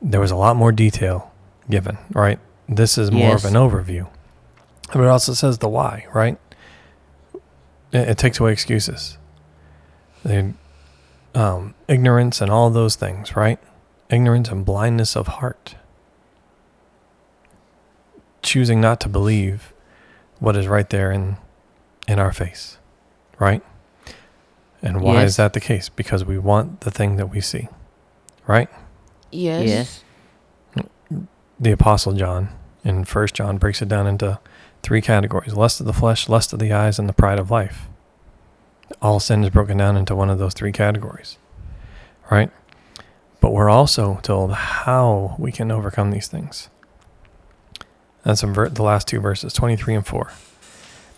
there 0.00 0.20
was 0.20 0.30
a 0.30 0.36
lot 0.36 0.56
more 0.56 0.72
detail 0.72 1.32
given, 1.68 1.98
right? 2.12 2.38
This 2.68 2.98
is 2.98 3.10
more 3.10 3.30
yes. 3.30 3.44
of 3.44 3.54
an 3.54 3.56
overview, 3.56 4.08
but 4.92 5.00
it 5.00 5.08
also 5.08 5.32
says 5.32 5.58
the 5.58 5.68
why, 5.68 6.06
right? 6.12 6.38
It, 7.92 8.10
it 8.10 8.18
takes 8.18 8.40
away 8.40 8.52
excuses, 8.52 9.18
the 10.24 10.54
um, 11.34 11.74
ignorance 11.88 12.40
and 12.40 12.50
all 12.50 12.70
those 12.70 12.96
things, 12.96 13.36
right? 13.36 13.58
Ignorance 14.10 14.48
and 14.48 14.64
blindness 14.64 15.16
of 15.16 15.26
heart 15.26 15.76
choosing 18.42 18.80
not 18.80 19.00
to 19.00 19.08
believe 19.08 19.72
what 20.38 20.56
is 20.56 20.66
right 20.66 20.88
there 20.90 21.12
in 21.12 21.36
in 22.06 22.18
our 22.18 22.32
face, 22.32 22.78
right? 23.38 23.62
And 24.82 25.00
why 25.00 25.14
yes. 25.14 25.30
is 25.30 25.36
that 25.36 25.52
the 25.52 25.60
case? 25.60 25.88
Because 25.88 26.24
we 26.24 26.38
want 26.38 26.80
the 26.80 26.90
thing 26.90 27.16
that 27.16 27.26
we 27.26 27.40
see, 27.40 27.68
right? 28.46 28.68
Yes. 29.30 30.02
Yes. 30.76 30.86
The 31.60 31.72
apostle 31.72 32.12
John 32.12 32.50
in 32.84 33.04
First 33.04 33.34
John 33.34 33.58
breaks 33.58 33.82
it 33.82 33.88
down 33.88 34.06
into 34.06 34.38
three 34.82 35.00
categories: 35.00 35.54
lust 35.54 35.80
of 35.80 35.86
the 35.86 35.92
flesh, 35.92 36.28
lust 36.28 36.52
of 36.52 36.60
the 36.60 36.72
eyes, 36.72 36.98
and 36.98 37.08
the 37.08 37.12
pride 37.12 37.40
of 37.40 37.50
life. 37.50 37.88
All 39.02 39.20
sin 39.20 39.42
is 39.42 39.50
broken 39.50 39.76
down 39.76 39.96
into 39.96 40.14
one 40.14 40.30
of 40.30 40.38
those 40.38 40.54
three 40.54 40.72
categories, 40.72 41.36
right? 42.30 42.50
But 43.40 43.52
we're 43.52 43.68
also 43.68 44.18
told 44.22 44.52
how 44.52 45.36
we 45.38 45.52
can 45.52 45.70
overcome 45.70 46.10
these 46.10 46.28
things. 46.28 46.70
That's 48.24 48.42
in 48.42 48.52
ver- 48.52 48.68
the 48.68 48.82
last 48.82 49.06
two 49.08 49.20
verses, 49.20 49.52
23 49.52 49.94
and 49.94 50.06
4. 50.06 50.32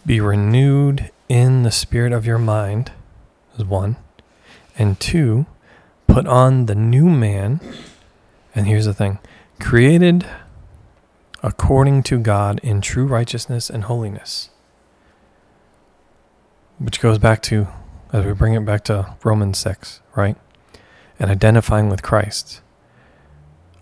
Be 0.05 0.21
renewed 0.21 1.11
in 1.29 1.63
the 1.63 1.71
spirit 1.71 2.13
of 2.13 2.27
your 2.27 2.39
mind, 2.39 2.93
is 3.57 3.65
one. 3.65 3.97
And 4.79 4.99
two, 4.99 5.47
put 6.07 6.27
on 6.27 6.67
the 6.67 6.75
new 6.75 7.09
man. 7.09 7.61
And 8.55 8.67
here's 8.67 8.87
the 8.87 8.95
thing 8.95 9.19
created 9.59 10.27
according 11.43 12.03
to 12.03 12.19
God 12.19 12.61
in 12.63 12.81
true 12.81 13.07
righteousness 13.07 13.71
and 13.71 13.85
holiness. 13.85 14.51
Which 16.79 17.01
goes 17.01 17.19
back 17.19 17.43
to, 17.45 17.69
as 18.13 18.25
we 18.25 18.33
bring 18.33 18.55
it 18.55 18.65
back 18.65 18.85
to 18.85 19.15
Romans 19.23 19.59
6, 19.59 20.01
right? 20.17 20.37
And 21.19 21.31
identifying 21.31 21.89
with 21.89 22.03
Christ. 22.03 22.63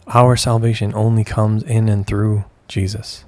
Our 0.09 0.37
salvation 0.37 0.93
only 0.95 1.23
comes 1.23 1.63
in 1.63 1.89
and 1.89 2.07
through 2.07 2.45
Jesus. 2.67 3.25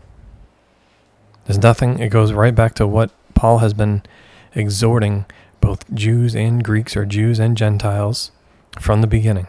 There's 1.45 1.59
nothing, 1.59 1.99
it 1.99 2.09
goes 2.09 2.33
right 2.33 2.55
back 2.55 2.75
to 2.77 2.87
what 2.87 3.11
Paul 3.35 3.59
has 3.59 3.75
been 3.75 4.03
exhorting 4.55 5.27
both 5.71 5.95
Jews 5.95 6.35
and 6.35 6.65
Greeks, 6.65 6.97
or 6.97 7.07
Jews 7.07 7.39
and 7.39 7.57
Gentiles, 7.57 8.33
from 8.81 9.03
the 9.03 9.07
beginning. 9.07 9.47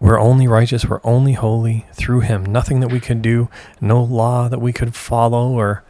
We're 0.00 0.18
only 0.18 0.48
righteous, 0.48 0.84
we're 0.84 1.00
only 1.04 1.34
holy 1.34 1.86
through 1.92 2.20
him. 2.20 2.44
Nothing 2.44 2.80
that 2.80 2.90
we 2.90 2.98
could 2.98 3.22
do, 3.22 3.48
no 3.80 4.02
law 4.02 4.48
that 4.48 4.58
we 4.58 4.72
could 4.72 4.96
follow 4.96 5.52
or 5.52 5.84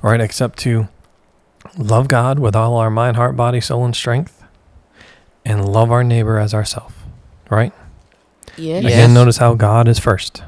right 0.00 0.20
except 0.20 0.60
to 0.60 0.86
love 1.76 2.06
God 2.06 2.38
with 2.38 2.54
all 2.54 2.76
our 2.76 2.88
mind, 2.88 3.16
heart, 3.16 3.34
body, 3.34 3.60
soul 3.60 3.84
and 3.84 3.96
strength 3.96 4.44
and 5.44 5.68
love 5.68 5.90
our 5.90 6.04
neighbor 6.04 6.38
as 6.38 6.54
ourself, 6.54 7.02
right? 7.50 7.72
Yes. 8.56 8.84
Yes. 8.84 8.92
Again, 8.92 9.12
notice 9.12 9.38
how 9.38 9.54
God 9.54 9.88
is 9.88 9.98
first. 9.98 10.44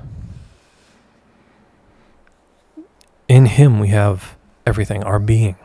In 3.27 3.47
Him, 3.47 3.81
we 3.81 3.89
have 3.89 4.37
everything, 4.65 5.03
our 5.03 5.19
being. 5.19 5.57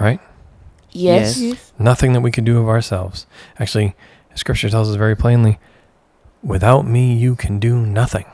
Right? 0.00 0.20
Yes. 0.90 1.40
Yes. 1.40 1.72
Nothing 1.78 2.12
that 2.12 2.20
we 2.20 2.30
could 2.30 2.44
do 2.44 2.58
of 2.58 2.68
ourselves. 2.68 3.26
Actually, 3.58 3.94
Scripture 4.34 4.70
tells 4.70 4.90
us 4.90 4.96
very 4.96 5.16
plainly 5.16 5.58
without 6.44 6.86
me, 6.86 7.14
you 7.14 7.34
can 7.34 7.58
do 7.58 7.78
nothing. 7.78 8.26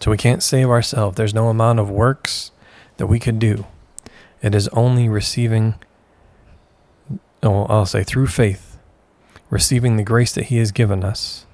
So 0.00 0.10
we 0.10 0.16
can't 0.16 0.42
save 0.42 0.68
ourselves. 0.68 1.16
There's 1.16 1.34
no 1.34 1.48
amount 1.48 1.78
of 1.78 1.90
works 1.90 2.50
that 2.96 3.06
we 3.06 3.20
could 3.20 3.38
do. 3.38 3.66
It 4.40 4.54
is 4.54 4.66
only 4.68 5.08
receiving, 5.08 5.76
oh, 7.42 7.66
I'll 7.66 7.86
say 7.86 8.02
through 8.02 8.26
faith, 8.26 8.78
receiving 9.50 9.96
the 9.96 10.02
grace 10.02 10.32
that 10.32 10.46
He 10.46 10.56
has 10.56 10.72
given 10.72 11.04
us 11.04 11.46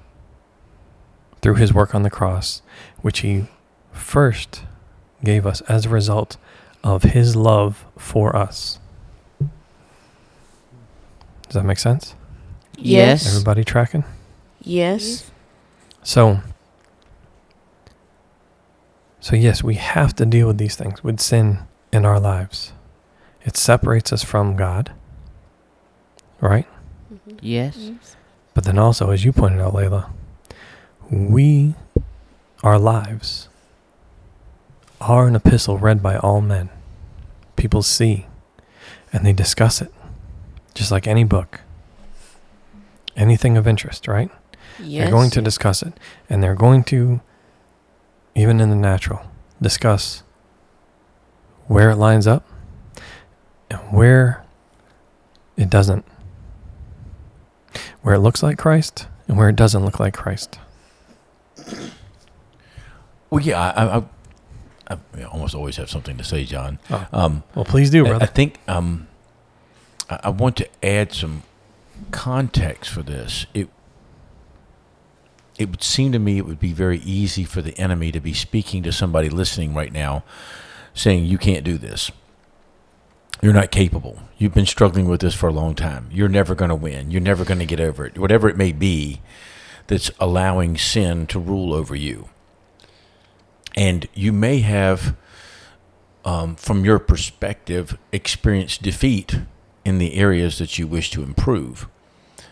through 1.43 1.57
His 1.57 1.75
work 1.75 1.95
on 1.95 2.05
the 2.05 2.11
cross, 2.11 2.63
which 3.03 3.19
He 3.19 3.49
first 3.93 4.63
gave 5.23 5.45
us 5.45 5.61
as 5.63 5.85
a 5.85 5.91
result 5.91 6.39
of 6.83 7.03
His 7.03 7.37
love 7.37 7.85
for 7.97 8.35
us. 8.35 8.79
Does 9.41 11.55
that 11.55 11.65
make 11.65 11.79
sense? 11.79 12.15
Yes. 12.77 13.27
Everybody 13.27 13.65
tracking? 13.65 14.05
Yes. 14.61 15.31
So, 16.03 16.41
so 19.21 19.35
yes, 19.35 19.63
we 19.63 19.75
have 19.75 20.15
to 20.17 20.27
deal 20.27 20.47
with 20.47 20.59
these 20.59 20.77
things, 20.77 21.03
with 21.03 21.21
sin 21.21 21.61
in 21.93 22.05
our 22.05 22.21
lives. 22.21 22.73
It 23.45 23.57
separates 23.57 24.13
us 24.13 24.23
from 24.23 24.57
God, 24.57 24.93
right? 26.41 26.67
Mm-hmm. 27.13 27.39
Yes. 27.41 28.17
But 28.53 28.65
then 28.65 28.79
also, 28.79 29.11
as 29.11 29.25
you 29.25 29.33
pointed 29.33 29.61
out, 29.61 29.73
Layla, 29.73 30.11
we, 31.11 31.75
our 32.63 32.79
lives, 32.79 33.49
are 35.01 35.27
an 35.27 35.37
epistle 35.37 35.79
read 35.79 36.03
by 36.03 36.17
all 36.17 36.41
men. 36.41 36.71
People 37.57 37.83
see, 37.83 38.27
and 39.13 39.25
they 39.25 39.33
discuss 39.33 39.81
it, 39.81 39.93
just 40.75 40.91
like 40.91 41.07
any 41.07 41.25
book, 41.25 41.61
anything 43.17 43.57
of 43.57 43.67
interest, 43.67 44.07
right? 44.09 44.31
Yes. 44.81 45.05
They're 45.05 45.13
going 45.13 45.31
to 45.31 45.43
discuss 45.43 45.83
it, 45.83 45.95
and 46.31 46.43
they're 46.43 46.55
going 46.55 46.85
to, 46.85 47.21
even 48.35 48.61
in 48.61 48.71
the 48.71 48.77
natural, 48.77 49.23
discuss 49.61 50.23
where 51.67 51.91
it 51.91 51.97
lines 51.97 52.27
up 52.27 52.47
and 53.71 53.81
where 53.93 54.45
it 55.57 55.69
doesn't. 55.69 56.05
Where 58.03 58.15
it 58.15 58.21
looks 58.21 58.43
like 58.43 58.57
Christ 58.57 59.07
and 59.27 59.37
where 59.37 59.49
it 59.49 59.57
doesn't 59.57 59.85
look 59.85 60.01
like 60.01 60.15
Christ. 60.15 60.59
Well, 63.29 63.43
yeah, 63.43 63.61
I, 63.61 63.99
I, 63.99 64.03
I, 64.89 64.97
I 65.17 65.23
almost 65.25 65.55
always 65.55 65.77
have 65.77 65.91
something 65.91 66.17
to 66.17 66.25
say, 66.25 66.45
John. 66.45 66.79
Oh. 66.91 67.07
Um, 67.13 67.43
Well, 67.55 67.65
please 67.65 67.91
do, 67.91 68.05
I- 68.05 68.09
I 68.09 68.11
brother. 68.11 68.27
think 68.27 68.59
um, 68.69 69.07
I, 70.09 70.21
I 70.25 70.29
want 70.31 70.57
to 70.57 70.69
add 70.83 71.13
some 71.13 71.43
context 72.11 72.91
for 72.91 73.03
this. 73.03 73.47
It 73.55 73.69
it 75.59 75.69
would 75.71 75.83
seem 75.83 76.13
to 76.13 76.19
me 76.21 76.39
it 76.39 76.47
would 76.47 76.61
be 76.61 76.73
very 76.73 76.99
easy 76.99 77.43
for 77.45 77.61
the 77.63 77.77
enemy 77.79 78.13
to 78.13 78.21
be 78.21 78.33
speaking 78.33 78.83
to 78.85 78.93
somebody 78.93 79.29
listening 79.29 79.75
right 79.75 79.93
now, 79.93 80.23
saying 80.95 81.25
you 81.25 81.37
can't 81.37 81.65
do 81.65 81.77
this. 81.77 82.13
You're 83.43 83.53
not 83.53 83.71
capable. 83.73 84.21
You've 84.37 84.55
been 84.55 84.67
struggling 84.67 85.09
with 85.09 85.21
this 85.21 85.35
for 85.35 85.49
a 85.49 85.53
long 85.53 85.75
time. 85.75 86.09
You're 86.13 86.29
never 86.29 86.55
going 86.55 86.69
to 86.71 86.75
win. 86.77 87.11
You're 87.11 87.21
never 87.21 87.45
going 87.45 87.59
to 87.59 87.67
get 87.67 87.81
over 87.81 88.07
it. 88.07 88.19
Whatever 88.19 88.49
it 88.49 88.57
may 88.57 88.71
be 88.73 89.21
that's 89.89 90.11
allowing 90.21 90.77
sin 90.77 91.27
to 91.29 91.39
rule 91.41 91.73
over 91.75 91.95
you. 91.97 92.29
And 93.77 94.09
you 94.15 94.33
may 94.33 94.61
have 94.61 95.15
um, 96.29 96.57
from 96.57 96.85
your 96.85 96.99
perspective, 96.99 97.97
experienced 98.13 98.83
defeat 98.83 99.41
in 99.85 99.97
the 99.99 100.15
areas 100.15 100.59
that 100.59 100.79
you 100.79 100.87
wish 100.87 101.11
to 101.13 101.23
improve. 101.23 101.89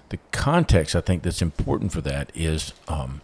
The 0.09 0.19
context, 0.31 0.97
I 0.97 1.03
think, 1.03 1.23
that's 1.23 1.43
important 1.43 1.93
for 1.93 2.01
that 2.01 2.33
is 2.35 2.73
um, 2.89 3.21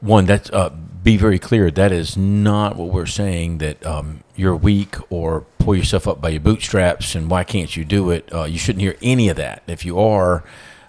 one. 0.00 0.26
That's 0.26 0.48
uh, 0.50 0.68
be 1.02 1.16
very 1.16 1.40
clear. 1.40 1.72
That 1.72 1.90
is 1.90 2.16
not 2.16 2.76
what 2.76 2.92
we're 2.92 3.06
saying. 3.06 3.58
That 3.58 3.84
um, 3.84 4.22
you're 4.36 4.54
weak 4.54 4.96
or 5.10 5.40
pull 5.58 5.74
yourself 5.74 6.06
up 6.06 6.20
by 6.20 6.28
your 6.28 6.40
bootstraps 6.40 7.16
and 7.16 7.28
why 7.28 7.42
can't 7.42 7.74
you 7.76 7.84
do 7.84 8.10
it? 8.10 8.32
Uh, 8.32 8.44
you 8.44 8.58
shouldn't 8.58 8.82
hear 8.82 8.96
any 9.02 9.28
of 9.28 9.36
that. 9.38 9.62
If 9.66 9.84
you 9.84 9.98
are, 9.98 10.44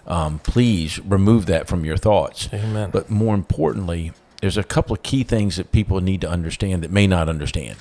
um, 0.06 0.38
please 0.40 1.00
remove 1.00 1.46
that 1.46 1.66
from 1.66 1.84
your 1.84 1.96
thoughts. 1.96 2.48
Amen. 2.52 2.90
But 2.90 3.10
more 3.10 3.34
importantly, 3.34 4.12
there's 4.40 4.56
a 4.56 4.64
couple 4.64 4.94
of 4.94 5.02
key 5.02 5.22
things 5.22 5.56
that 5.56 5.72
people 5.72 6.00
need 6.00 6.20
to 6.20 6.28
understand 6.28 6.82
that 6.82 6.90
may 6.90 7.06
not 7.06 7.28
understand. 7.28 7.76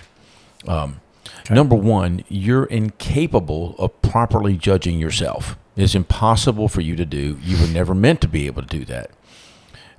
Um, 0.68 1.02
Number 1.50 1.76
one, 1.76 2.24
you're 2.28 2.65
incapable 2.65 3.76
of 3.78 4.02
properly 4.02 4.58
judging 4.58 5.00
yourself. 5.00 5.58
It's 5.76 5.96
impossible 5.96 6.68
for 6.68 6.82
you 6.82 6.96
to 6.96 7.06
do. 7.06 7.38
You 7.41 7.58
were 7.60 7.72
never 7.72 7.94
meant 7.94 8.22
to 8.22 8.28
be 8.28 8.48
able 8.48 8.63
to 8.63 8.68
do 8.68 8.86
that. 8.86 9.12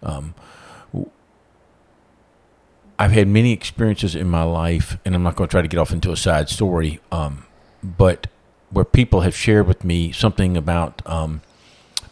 Um, 0.02 0.34
I've 2.98 3.12
had 3.12 3.28
many 3.28 3.52
experiences 3.52 4.14
in 4.14 4.28
my 4.28 4.42
life, 4.42 4.98
and 5.04 5.14
I'm 5.14 5.22
not 5.22 5.36
going 5.36 5.48
to 5.48 5.50
try 5.50 5.62
to 5.62 5.68
get 5.68 5.78
off 5.78 5.92
into 5.92 6.12
a 6.12 6.16
side 6.16 6.48
story, 6.48 7.00
um, 7.12 7.44
but 7.82 8.26
where 8.70 8.84
people 8.84 9.20
have 9.20 9.36
shared 9.36 9.66
with 9.66 9.84
me 9.84 10.12
something 10.12 10.56
about 10.56 11.02
um, 11.06 11.42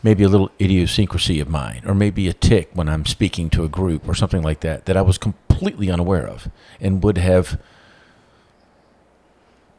maybe 0.05 0.23
a 0.23 0.29
little 0.29 0.51
idiosyncrasy 0.61 1.41
of 1.41 1.49
mine, 1.49 1.83
or 1.87 1.95
maybe 1.95 2.29
a 2.29 2.33
tick 2.35 2.69
when 2.75 2.89
I'm 2.89 3.07
speaking 3.07 3.49
to 3.51 3.65
a 3.65 3.69
group, 3.69 4.07
or 4.07 4.15
something 4.15 4.43
like 4.43 4.61
that, 4.61 4.85
that 4.85 4.97
I 4.97 5.03
was 5.03 5.19
completely 5.19 5.91
unaware 5.91 6.29
of 6.29 6.49
and 6.79 7.03
would 7.03 7.17
have 7.19 7.59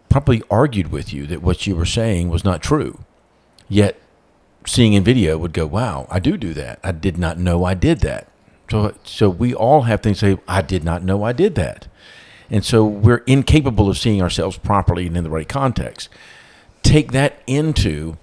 probably 0.10 0.42
argued 0.50 0.92
with 0.92 1.14
you 1.14 1.28
that 1.28 1.44
what 1.44 1.68
you 1.68 1.76
were 1.76 1.86
saying 1.86 2.30
was 2.30 2.44
not 2.44 2.64
true. 2.64 3.00
Yet, 3.70 4.00
seeing 4.66 4.94
in 4.94 5.04
video 5.04 5.38
would 5.38 5.54
go, 5.54 5.68
"Wow, 5.68 6.08
I 6.10 6.20
do 6.20 6.38
do 6.38 6.54
that. 6.56 6.80
I 6.84 6.92
did 6.92 7.18
not 7.18 7.38
know 7.38 7.64
I 7.64 7.76
did 7.76 8.00
that." 8.00 8.28
So, 8.72 8.96
so 9.04 9.30
we 9.30 9.54
all 9.54 9.84
have 9.84 10.02
things 10.02 10.20
say, 10.20 10.38
"I 10.48 10.64
did 10.64 10.84
not 10.84 11.04
know 11.04 11.24
I 11.24 11.34
did 11.34 11.54
that," 11.56 11.88
and 12.50 12.66
so 12.66 12.84
we're 12.84 13.24
incapable 13.28 13.90
of 13.90 13.98
seeing 13.98 14.24
ourselves 14.24 14.58
properly 14.58 15.06
and 15.06 15.16
in 15.16 15.24
the 15.24 15.30
right 15.30 15.48
context. 15.48 16.10
Take 16.82 17.12
that 17.12 17.42
into 17.46 18.18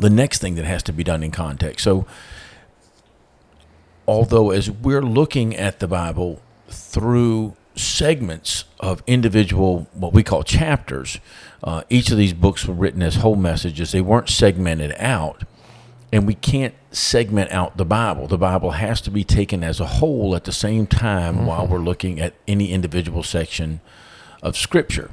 the 0.00 0.10
next 0.10 0.40
thing 0.40 0.54
that 0.56 0.64
has 0.64 0.82
to 0.84 0.92
be 0.92 1.04
done 1.04 1.22
in 1.22 1.30
context. 1.30 1.84
So, 1.84 2.06
although 4.08 4.50
as 4.50 4.70
we're 4.70 5.02
looking 5.02 5.54
at 5.54 5.78
the 5.78 5.86
Bible 5.86 6.42
through 6.68 7.56
segments 7.76 8.64
of 8.80 9.02
individual, 9.06 9.88
what 9.94 10.12
we 10.12 10.22
call 10.22 10.42
chapters, 10.42 11.20
uh, 11.62 11.82
each 11.90 12.10
of 12.10 12.16
these 12.16 12.32
books 12.32 12.66
were 12.66 12.74
written 12.74 13.02
as 13.02 13.16
whole 13.16 13.36
messages. 13.36 13.92
They 13.92 14.00
weren't 14.00 14.28
segmented 14.28 14.94
out. 14.98 15.44
And 16.12 16.26
we 16.26 16.34
can't 16.34 16.74
segment 16.90 17.52
out 17.52 17.76
the 17.76 17.84
Bible. 17.84 18.26
The 18.26 18.36
Bible 18.36 18.72
has 18.72 19.00
to 19.02 19.12
be 19.12 19.22
taken 19.22 19.62
as 19.62 19.78
a 19.78 19.86
whole 19.86 20.34
at 20.34 20.42
the 20.42 20.52
same 20.52 20.88
time 20.88 21.46
while 21.46 21.68
we're 21.68 21.78
looking 21.78 22.18
at 22.18 22.34
any 22.48 22.72
individual 22.72 23.22
section 23.22 23.80
of 24.42 24.56
Scripture. 24.56 25.10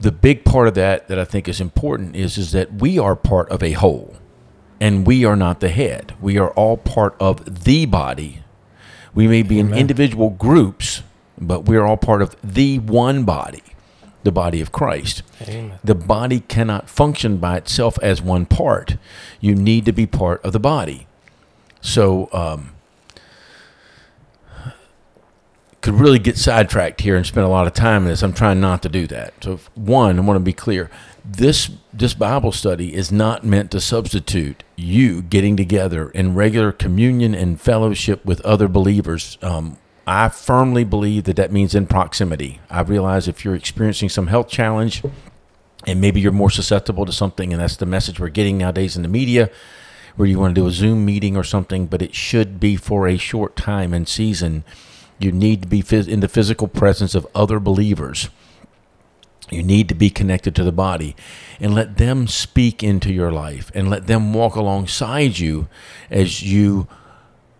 The 0.00 0.12
big 0.12 0.44
part 0.44 0.68
of 0.68 0.74
that 0.74 1.08
that 1.08 1.18
I 1.18 1.24
think 1.24 1.48
is 1.48 1.60
important 1.60 2.14
is, 2.14 2.38
is 2.38 2.52
that 2.52 2.74
we 2.74 2.98
are 2.98 3.16
part 3.16 3.48
of 3.50 3.62
a 3.62 3.72
whole 3.72 4.16
and 4.80 5.06
we 5.06 5.24
are 5.24 5.36
not 5.36 5.60
the 5.60 5.70
head. 5.70 6.14
We 6.20 6.38
are 6.38 6.50
all 6.50 6.76
part 6.76 7.16
of 7.18 7.64
the 7.64 7.86
body. 7.86 8.42
We 9.14 9.26
may 9.26 9.42
be 9.42 9.58
in 9.58 9.74
individual 9.74 10.30
groups, 10.30 11.02
but 11.36 11.66
we 11.66 11.76
are 11.76 11.84
all 11.84 11.96
part 11.96 12.22
of 12.22 12.36
the 12.42 12.78
one 12.78 13.24
body, 13.24 13.64
the 14.22 14.30
body 14.30 14.60
of 14.60 14.70
Christ. 14.70 15.22
Amen. 15.42 15.78
The 15.82 15.94
body 15.96 16.40
cannot 16.40 16.88
function 16.88 17.38
by 17.38 17.56
itself 17.56 17.98
as 18.00 18.22
one 18.22 18.46
part. 18.46 18.96
You 19.40 19.56
need 19.56 19.84
to 19.86 19.92
be 19.92 20.06
part 20.06 20.44
of 20.44 20.52
the 20.52 20.60
body. 20.60 21.08
So, 21.80 22.28
um, 22.32 22.74
could 25.88 25.98
really 25.98 26.18
get 26.18 26.36
sidetracked 26.36 27.00
here 27.00 27.16
and 27.16 27.24
spend 27.24 27.46
a 27.46 27.48
lot 27.48 27.66
of 27.66 27.72
time 27.72 28.02
in 28.02 28.08
this. 28.08 28.22
I'm 28.22 28.34
trying 28.34 28.60
not 28.60 28.82
to 28.82 28.90
do 28.90 29.06
that. 29.06 29.32
So, 29.42 29.58
one, 29.74 30.18
I 30.18 30.20
want 30.20 30.36
to 30.36 30.44
be 30.44 30.52
clear: 30.52 30.90
this 31.24 31.70
this 31.94 32.12
Bible 32.12 32.52
study 32.52 32.94
is 32.94 33.10
not 33.10 33.42
meant 33.42 33.70
to 33.70 33.80
substitute 33.80 34.64
you 34.76 35.22
getting 35.22 35.56
together 35.56 36.10
in 36.10 36.34
regular 36.34 36.72
communion 36.72 37.34
and 37.34 37.58
fellowship 37.58 38.22
with 38.22 38.42
other 38.42 38.68
believers. 38.68 39.38
Um, 39.40 39.78
I 40.06 40.28
firmly 40.28 40.84
believe 40.84 41.24
that 41.24 41.36
that 41.36 41.52
means 41.52 41.74
in 41.74 41.86
proximity. 41.86 42.60
I 42.68 42.82
realize 42.82 43.26
if 43.26 43.42
you're 43.42 43.54
experiencing 43.54 44.10
some 44.10 44.26
health 44.26 44.48
challenge, 44.50 45.02
and 45.86 46.02
maybe 46.02 46.20
you're 46.20 46.32
more 46.32 46.50
susceptible 46.50 47.06
to 47.06 47.12
something, 47.12 47.50
and 47.50 47.62
that's 47.62 47.76
the 47.76 47.86
message 47.86 48.20
we're 48.20 48.28
getting 48.28 48.58
nowadays 48.58 48.94
in 48.94 49.02
the 49.02 49.08
media, 49.08 49.48
where 50.16 50.28
you 50.28 50.38
want 50.38 50.54
to 50.54 50.60
do 50.60 50.66
a 50.66 50.70
Zoom 50.70 51.06
meeting 51.06 51.34
or 51.34 51.44
something, 51.44 51.86
but 51.86 52.02
it 52.02 52.14
should 52.14 52.60
be 52.60 52.76
for 52.76 53.08
a 53.08 53.16
short 53.16 53.56
time 53.56 53.94
and 53.94 54.06
season. 54.06 54.64
You 55.18 55.32
need 55.32 55.62
to 55.62 55.68
be 55.68 55.82
phys- 55.82 56.08
in 56.08 56.20
the 56.20 56.28
physical 56.28 56.68
presence 56.68 57.14
of 57.14 57.26
other 57.34 57.58
believers. 57.58 58.28
You 59.50 59.62
need 59.62 59.88
to 59.88 59.94
be 59.94 60.10
connected 60.10 60.54
to 60.56 60.64
the 60.64 60.72
body 60.72 61.16
and 61.58 61.74
let 61.74 61.96
them 61.96 62.26
speak 62.26 62.82
into 62.82 63.12
your 63.12 63.32
life 63.32 63.70
and 63.74 63.88
let 63.88 64.06
them 64.06 64.34
walk 64.34 64.54
alongside 64.56 65.38
you 65.38 65.68
as 66.10 66.42
you 66.42 66.86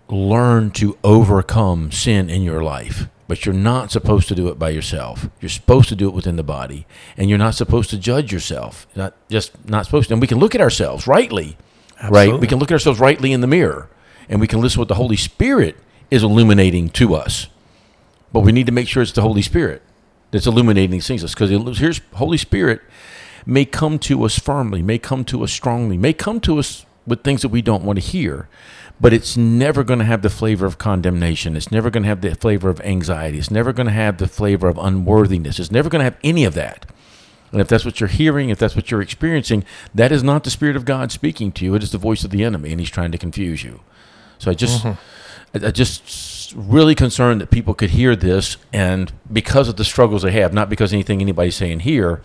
learn 0.09 0.71
to 0.73 0.99
overcome 1.03 1.91
sin 1.91 2.29
in 2.29 2.43
your 2.43 2.63
life. 2.63 3.09
But 3.27 3.45
you're 3.45 3.55
not 3.55 3.91
supposed 3.91 4.29
to 4.29 4.35
do 4.35 4.49
it 4.49 4.59
by 4.59 4.71
yourself. 4.71 5.29
You're 5.41 5.51
supposed 5.51 5.89
to 5.91 5.97
do 5.97 6.09
it 6.09 6.15
within 6.15 6.37
the 6.37 6.43
body. 6.43 6.87
And 7.17 7.29
you're 7.29 7.39
not 7.39 7.55
supposed 7.55 7.91
to 7.91 7.99
judge 7.99 8.33
yourself. 8.33 8.87
Not 8.95 9.15
just 9.29 9.53
not 9.69 9.85
supposed 9.85 10.09
to. 10.09 10.15
And 10.15 10.21
we 10.21 10.27
can 10.27 10.39
look 10.39 10.55
at 10.55 10.63
ourselves 10.63 11.07
rightly. 11.07 11.57
Absolutely. 12.01 12.33
Right? 12.33 12.41
We 12.41 12.47
can 12.47 12.59
look 12.59 12.71
at 12.71 12.75
ourselves 12.75 13.01
rightly 13.01 13.33
in 13.33 13.41
the 13.41 13.47
mirror 13.47 13.91
and 14.29 14.41
we 14.41 14.47
can 14.47 14.61
listen 14.61 14.77
to 14.77 14.81
what 14.81 14.89
the 14.89 14.95
Holy 14.95 15.17
Spirit 15.17 15.77
is 16.11 16.23
illuminating 16.23 16.89
to 16.91 17.15
us. 17.15 17.49
But 18.33 18.41
we 18.41 18.53
need 18.53 18.67
to 18.67 18.73
make 18.73 18.89
sure 18.89 19.03
it's 19.03 19.13
the 19.13 19.23
Holy 19.23 19.43
Spirit 19.43 19.83
that's 20.31 20.47
illuminating 20.47 20.91
these 20.91 21.07
things. 21.07 21.23
Because 21.23 21.79
here's 21.79 22.01
Holy 22.15 22.37
Spirit 22.37 22.83
may 23.47 23.65
come 23.65 23.99
to 24.01 24.25
us 24.25 24.39
firmly, 24.39 24.83
may 24.83 24.99
come 24.99 25.25
to 25.25 25.43
us 25.43 25.53
strongly, 25.53 25.97
may 25.97 26.13
come 26.13 26.41
to 26.41 26.59
us 26.59 26.85
with 27.07 27.25
things 27.25 27.43
that 27.43 27.49
we 27.49 27.63
don't 27.63 27.85
want 27.85 27.99
to 27.99 28.05
hear, 28.05 28.49
but 29.01 29.15
it's 29.15 29.37
never 29.37 29.83
going 29.83 29.99
to 29.99 30.05
have 30.05 30.21
the 30.21 30.29
flavor 30.29 30.67
of 30.67 30.77
condemnation. 30.77 31.57
It's 31.57 31.71
never 31.71 31.89
going 31.89 32.03
to 32.03 32.09
have 32.09 32.21
the 32.21 32.35
flavor 32.35 32.69
of 32.69 32.81
anxiety. 32.83 33.39
It's 33.39 33.51
never 33.51 33.73
going 33.73 33.87
to 33.87 33.93
have 33.93 34.19
the 34.19 34.29
flavor 34.29 34.69
of 34.69 34.77
unworthiness. 34.77 35.59
It's 35.59 35.71
never 35.71 35.89
going 35.89 36.01
to 36.01 36.05
have 36.05 36.19
any 36.23 36.45
of 36.45 36.53
that. 36.55 36.85
And 37.51 37.63
if 37.63 37.69
that's 37.69 37.87
what 37.87 38.01
you're 38.01 38.09
hearing, 38.09 38.51
if 38.51 38.59
that's 38.59 38.77
what 38.77 38.91
you're 38.91 39.01
experiencing, 39.01 39.65
that 39.95 40.13
is 40.13 40.23
not 40.23 40.45
the 40.45 40.51
Spirit 40.51 40.77
of 40.77 40.85
God 40.85 41.11
speaking 41.11 41.51
to 41.53 41.65
you. 41.65 41.75
It 41.75 41.83
is 41.83 41.93
the 41.93 41.97
voice 41.97 42.23
of 42.23 42.31
the 42.31 42.45
enemy, 42.45 42.73
and 42.73 42.81
he's 42.81 42.91
trying 42.91 43.13
to 43.13 43.19
confuse 43.19 43.65
you. 43.65 43.81
So 44.39 44.51
I 44.51 44.55
just, 44.55 44.83
mm-hmm. 44.83 45.01
I, 45.55 45.71
just 45.71 46.55
really 46.57 46.95
concerned 46.95 47.41
that 47.41 47.51
people 47.51 47.75
could 47.75 47.91
hear 47.91 48.17
this, 48.17 48.57
and 48.73 49.13
because 49.33 49.69
of 49.69 49.77
the 49.77 49.85
struggles 49.85 50.23
they 50.23 50.33
have, 50.33 50.53
not 50.53 50.69
because 50.69 50.93
anything 50.93 51.21
anybody's 51.21 51.57
saying 51.57 51.81
here, 51.81 52.23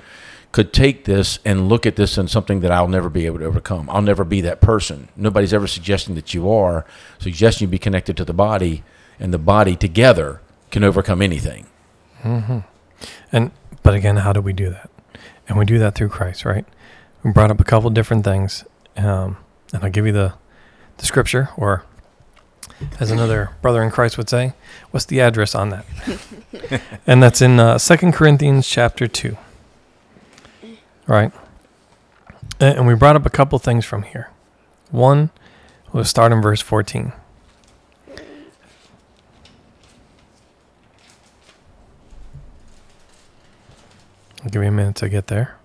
could 0.51 0.71
take 0.71 1.05
this 1.05 1.39
and 1.43 1.67
look 1.67 1.86
at 1.86 1.95
this 1.95 2.17
and 2.17 2.29
something 2.29 2.59
that 2.59 2.71
I'll 2.71 2.88
never 2.88 3.09
be 3.09 3.25
able 3.25 3.39
to 3.39 3.45
overcome. 3.45 3.89
I'll 3.89 4.03
never 4.03 4.23
be 4.23 4.39
that 4.41 4.62
person. 4.62 5.09
Nobody's 5.15 5.51
ever 5.51 5.65
suggesting 5.65 6.13
that 6.15 6.33
you 6.36 6.49
are, 6.51 6.86
suggesting 7.17 7.67
you 7.67 7.71
be 7.71 7.79
connected 7.79 8.15
to 8.17 8.25
the 8.25 8.33
body, 8.33 8.83
and 9.19 9.33
the 9.33 9.39
body 9.39 9.75
together 9.75 10.41
can 10.69 10.83
overcome 10.83 11.21
anything. 11.21 11.67
Mm-hmm. 12.21 12.59
And 13.31 13.51
but 13.81 13.93
again, 13.95 14.17
how 14.17 14.31
do 14.31 14.41
we 14.41 14.53
do 14.53 14.69
that? 14.69 14.89
And 15.47 15.57
we 15.57 15.65
do 15.65 15.79
that 15.79 15.95
through 15.95 16.09
Christ, 16.09 16.45
right? 16.45 16.65
We 17.23 17.31
brought 17.31 17.51
up 17.51 17.59
a 17.59 17.65
couple 17.65 17.89
different 17.89 18.23
things, 18.23 18.63
um, 18.95 19.38
and 19.73 19.83
I'll 19.83 19.89
give 19.89 20.05
you 20.05 20.13
the 20.13 20.33
the 20.97 21.05
scripture, 21.05 21.49
or 21.57 21.83
as 22.99 23.11
another 23.11 23.51
brother 23.61 23.83
in 23.83 23.91
Christ 23.91 24.17
would 24.17 24.29
say, 24.29 24.53
what's 24.91 25.05
the 25.05 25.19
address 25.21 25.55
on 25.55 25.69
that? 25.69 25.85
and 27.07 27.21
that's 27.21 27.41
in 27.41 27.59
uh, 27.59 27.77
Second 27.77 28.13
Corinthians 28.13 28.67
chapter 28.67 29.07
two. 29.07 29.37
Right. 31.07 31.31
And 32.59 32.87
we 32.87 32.95
brought 32.95 33.15
up 33.15 33.25
a 33.25 33.29
couple 33.29 33.59
things 33.59 33.85
from 33.85 34.03
here. 34.03 34.29
One, 34.89 35.31
we'll 35.91 36.05
start 36.05 36.31
in 36.31 36.41
verse 36.41 36.61
14. 36.61 37.13
I'll 44.43 44.49
give 44.49 44.61
you 44.61 44.67
a 44.67 44.71
minute 44.71 44.95
to 44.97 45.09
get 45.09 45.27
there. 45.27 45.55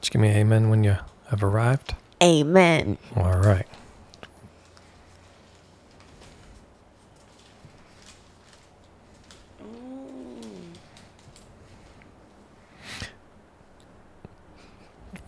Just 0.00 0.10
give 0.12 0.20
me 0.20 0.28
amen 0.28 0.70
when 0.70 0.84
you 0.84 0.96
have 1.28 1.42
arrived. 1.44 1.94
Amen. 2.22 2.98
All 3.16 3.36
right. 3.36 3.66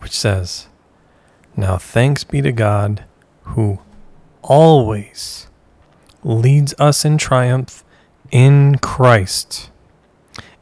Which 0.03 0.11
says, 0.19 0.67
Now 1.55 1.77
thanks 1.77 2.25
be 2.25 2.41
to 2.41 2.51
God 2.51 3.05
who 3.43 3.79
always 4.41 5.47
leads 6.23 6.73
us 6.77 7.05
in 7.05 7.17
triumph 7.17 7.85
in 8.29 8.79
Christ 8.79 9.69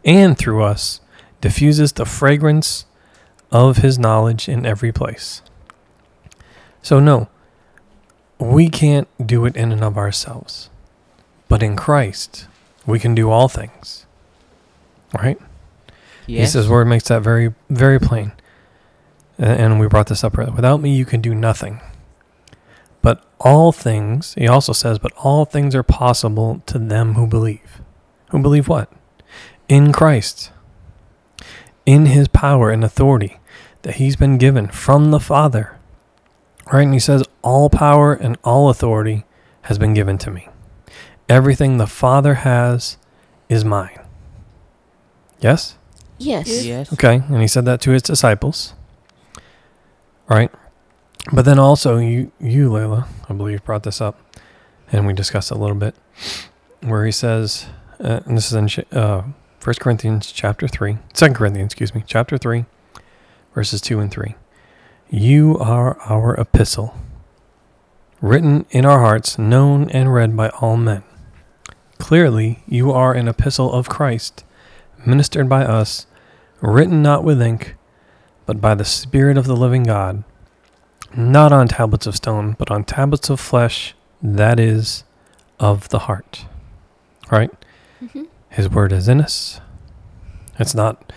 and 0.05 0.37
through 0.37 0.63
us 0.63 1.01
diffuses 1.41 1.93
the 1.93 2.05
fragrance 2.05 2.85
of 3.51 3.77
his 3.77 3.97
knowledge 3.97 4.47
in 4.47 4.63
every 4.63 4.91
place. 4.91 5.41
So, 6.83 6.99
no, 6.99 7.27
we 8.37 8.69
can't 8.69 9.07
do 9.23 9.45
it 9.45 9.55
in 9.55 9.71
and 9.71 9.83
of 9.83 9.97
ourselves, 9.97 10.69
but 11.47 11.63
in 11.63 11.75
Christ, 11.75 12.47
we 12.85 12.99
can 12.99 13.15
do 13.15 13.31
all 13.31 13.47
things. 13.47 14.05
Right? 15.15 15.39
Yes. 16.27 16.39
He 16.39 16.45
says, 16.45 16.69
word 16.69 16.85
makes 16.85 17.05
that 17.05 17.23
very, 17.23 17.55
very 17.69 17.99
plain 17.99 18.33
Uh, 19.39 19.45
and 19.45 19.79
we 19.79 19.87
brought 19.87 20.07
this 20.07 20.23
up 20.23 20.37
earlier. 20.37 20.53
Without 20.53 20.81
me, 20.81 20.95
you 20.95 21.05
can 21.05 21.21
do 21.21 21.33
nothing. 21.33 21.81
But 23.01 23.23
all 23.39 23.71
things, 23.71 24.35
he 24.35 24.47
also 24.47 24.73
says, 24.73 24.99
but 24.99 25.13
all 25.17 25.45
things 25.45 25.73
are 25.73 25.83
possible 25.83 26.61
to 26.67 26.77
them 26.77 27.15
who 27.15 27.25
believe. 27.25 27.81
Who 28.29 28.39
believe 28.39 28.67
what? 28.67 28.91
In 29.67 29.91
Christ, 29.91 30.51
in 31.85 32.05
his 32.07 32.27
power 32.27 32.69
and 32.69 32.83
authority 32.83 33.39
that 33.81 33.95
he's 33.95 34.15
been 34.15 34.37
given 34.37 34.67
from 34.67 35.11
the 35.11 35.19
Father. 35.19 35.77
Right? 36.71 36.83
And 36.83 36.93
he 36.93 36.99
says, 36.99 37.23
all 37.41 37.69
power 37.69 38.13
and 38.13 38.37
all 38.43 38.69
authority 38.69 39.25
has 39.63 39.79
been 39.79 39.93
given 39.93 40.17
to 40.19 40.29
me. 40.29 40.47
Everything 41.27 41.77
the 41.77 41.87
Father 41.87 42.35
has 42.35 42.97
is 43.49 43.65
mine. 43.65 43.99
Yes? 45.39 45.77
Yes. 46.19 46.63
Yes. 46.63 46.93
Okay. 46.93 47.23
And 47.27 47.41
he 47.41 47.47
said 47.47 47.65
that 47.65 47.81
to 47.81 47.91
his 47.91 48.03
disciples 48.03 48.75
right? 50.35 50.51
But 51.31 51.45
then 51.45 51.59
also 51.59 51.97
you 51.97 52.31
you 52.39 52.69
Layla, 52.69 53.07
I 53.29 53.33
believe 53.33 53.63
brought 53.63 53.83
this 53.83 54.01
up, 54.01 54.19
and 54.91 55.05
we 55.05 55.13
discussed 55.13 55.51
a 55.51 55.55
little 55.55 55.75
bit, 55.75 55.95
where 56.81 57.05
he 57.05 57.11
says, 57.11 57.67
uh, 57.99 58.21
and 58.25 58.37
this 58.37 58.51
is 58.51 58.53
in 58.53 58.97
uh, 58.97 59.23
1 59.63 59.75
Corinthians 59.79 60.31
chapter 60.31 60.67
3, 60.67 60.97
2 61.13 61.33
Corinthians, 61.33 61.67
excuse 61.67 61.93
me, 61.93 62.03
chapter 62.07 62.37
3, 62.37 62.65
verses 63.53 63.81
2 63.81 63.99
and 63.99 64.11
3. 64.11 64.35
You 65.09 65.57
are 65.59 65.99
our 66.01 66.33
epistle, 66.35 66.95
written 68.21 68.65
in 68.71 68.85
our 68.85 68.99
hearts, 68.99 69.37
known 69.37 69.89
and 69.89 70.13
read 70.13 70.35
by 70.35 70.49
all 70.49 70.77
men. 70.77 71.03
Clearly, 71.99 72.63
you 72.65 72.91
are 72.91 73.13
an 73.13 73.27
epistle 73.27 73.71
of 73.71 73.89
Christ, 73.89 74.43
ministered 75.05 75.47
by 75.47 75.65
us, 75.65 76.07
written 76.61 77.03
not 77.03 77.23
with 77.23 77.41
ink, 77.41 77.75
but 78.51 78.59
by 78.59 78.75
the 78.75 78.83
Spirit 78.83 79.37
of 79.37 79.47
the 79.47 79.55
living 79.55 79.83
God, 79.83 80.25
not 81.15 81.53
on 81.53 81.69
tablets 81.69 82.05
of 82.05 82.17
stone, 82.17 82.57
but 82.59 82.69
on 82.69 82.83
tablets 82.83 83.29
of 83.29 83.39
flesh, 83.39 83.95
that 84.21 84.59
is, 84.59 85.05
of 85.57 85.87
the 85.87 85.99
heart. 85.99 86.43
Right? 87.31 87.49
Mm-hmm. 88.03 88.23
His 88.49 88.67
word 88.67 88.91
is 88.91 89.07
in 89.07 89.21
us. 89.21 89.61
It's 90.59 90.75
not 90.75 91.13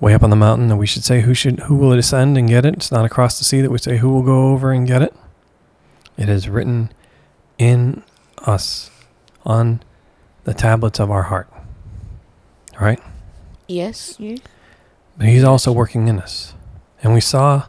way 0.00 0.12
up 0.12 0.24
on 0.24 0.30
the 0.30 0.34
mountain 0.34 0.66
that 0.66 0.76
we 0.76 0.88
should 0.88 1.04
say 1.04 1.20
who 1.20 1.34
should 1.34 1.60
who 1.60 1.76
will 1.76 1.92
ascend 1.92 2.36
and 2.36 2.48
get 2.48 2.66
it. 2.66 2.74
It's 2.74 2.90
not 2.90 3.04
across 3.04 3.38
the 3.38 3.44
sea 3.44 3.60
that 3.60 3.70
we 3.70 3.78
say 3.78 3.98
who 3.98 4.08
will 4.08 4.24
go 4.24 4.48
over 4.48 4.72
and 4.72 4.84
get 4.84 5.02
it. 5.02 5.14
It 6.16 6.28
is 6.28 6.48
written 6.48 6.90
in 7.58 8.02
us 8.38 8.90
on 9.46 9.84
the 10.42 10.52
tablets 10.52 10.98
of 10.98 11.12
our 11.12 11.22
heart. 11.22 11.48
Right? 12.80 12.98
Yes. 13.68 14.16
But 15.16 15.28
he's 15.28 15.44
also 15.44 15.70
working 15.70 16.08
in 16.08 16.18
us. 16.18 16.54
And 17.02 17.12
we 17.12 17.20
saw 17.20 17.66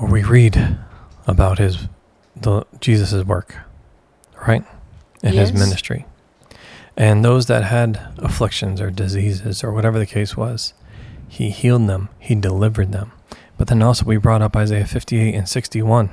or 0.00 0.08
we 0.08 0.22
read 0.22 0.78
about 1.26 1.58
his 1.58 1.88
the 2.34 2.64
Jesus' 2.80 3.24
work, 3.24 3.56
right? 4.46 4.64
And 5.22 5.34
yes. 5.34 5.50
his 5.50 5.58
ministry. 5.58 6.06
And 6.96 7.24
those 7.24 7.46
that 7.46 7.64
had 7.64 8.14
afflictions 8.18 8.80
or 8.80 8.90
diseases 8.90 9.62
or 9.62 9.72
whatever 9.72 9.98
the 9.98 10.06
case 10.06 10.36
was, 10.36 10.72
he 11.28 11.50
healed 11.50 11.86
them, 11.86 12.08
he 12.18 12.34
delivered 12.34 12.92
them. 12.92 13.12
But 13.58 13.68
then 13.68 13.82
also 13.82 14.06
we 14.06 14.16
brought 14.16 14.42
up 14.42 14.56
Isaiah 14.56 14.86
58 14.86 15.34
and 15.34 15.48
61. 15.48 16.10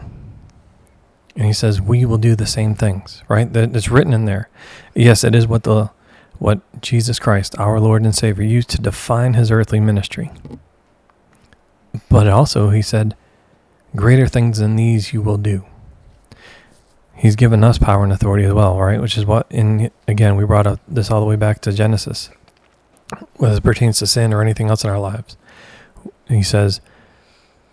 And 1.35 1.45
he 1.45 1.53
says, 1.53 1.79
"We 1.81 2.03
will 2.03 2.17
do 2.17 2.35
the 2.35 2.47
same 2.47 2.75
things." 2.75 3.23
Right? 3.27 3.51
That 3.53 3.75
it's 3.75 3.89
written 3.89 4.13
in 4.13 4.25
there. 4.25 4.49
Yes, 4.95 5.23
it 5.23 5.35
is 5.35 5.47
what 5.47 5.63
the 5.63 5.91
what 6.39 6.59
Jesus 6.81 7.19
Christ, 7.19 7.57
our 7.57 7.79
Lord 7.79 8.03
and 8.03 8.13
Savior, 8.15 8.43
used 8.43 8.69
to 8.71 8.81
define 8.81 9.35
his 9.35 9.51
earthly 9.51 9.79
ministry. 9.79 10.31
But 12.09 12.27
also, 12.27 12.69
he 12.69 12.81
said, 12.81 13.15
Greater 13.95 14.27
things 14.27 14.59
than 14.59 14.75
these 14.75 15.13
you 15.13 15.21
will 15.21 15.37
do. 15.37 15.65
He's 17.15 17.35
given 17.35 17.63
us 17.63 17.77
power 17.79 18.03
and 18.03 18.13
authority 18.13 18.45
as 18.45 18.53
well, 18.53 18.77
right? 18.79 19.01
Which 19.01 19.17
is 19.17 19.25
what, 19.25 19.47
in 19.49 19.89
again, 20.07 20.35
we 20.35 20.45
brought 20.45 20.67
up 20.67 20.79
this 20.87 21.09
all 21.09 21.19
the 21.19 21.25
way 21.25 21.35
back 21.35 21.61
to 21.61 21.71
Genesis, 21.71 22.29
whether 23.37 23.57
it 23.57 23.63
pertains 23.63 23.97
to 23.99 24.07
sin 24.07 24.33
or 24.33 24.41
anything 24.41 24.69
else 24.69 24.83
in 24.83 24.89
our 24.89 24.99
lives. 24.99 25.35
He 26.27 26.43
says, 26.43 26.79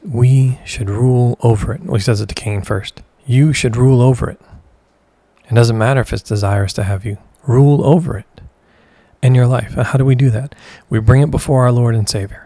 We 0.03 0.61
should 0.65 0.89
rule 0.89 1.37
over 1.43 1.75
it. 1.75 1.83
Well, 1.83 1.97
he 1.97 2.01
says 2.01 2.21
it 2.23 2.29
to 2.31 2.35
Cain 2.35 2.63
first. 2.63 3.03
You 3.27 3.53
should 3.53 3.77
rule 3.77 4.01
over 4.01 4.31
it. 4.31 4.41
It 5.51 5.55
doesn't 5.55 5.77
matter 5.77 6.01
if 6.01 6.13
it's 6.13 6.23
desirous 6.23 6.73
to 6.75 6.85
have 6.85 7.05
you, 7.05 7.19
rule 7.47 7.85
over 7.85 8.17
it. 8.19 8.27
in 9.23 9.35
your 9.35 9.47
life. 9.47 9.73
How 9.75 9.99
do 9.99 10.05
we 10.05 10.15
do 10.15 10.31
that? 10.31 10.55
We 10.91 11.01
bring 11.01 11.23
it 11.23 11.31
before 11.31 11.65
our 11.65 11.73
Lord 11.73 11.95
and 11.95 12.09
Savior. 12.09 12.44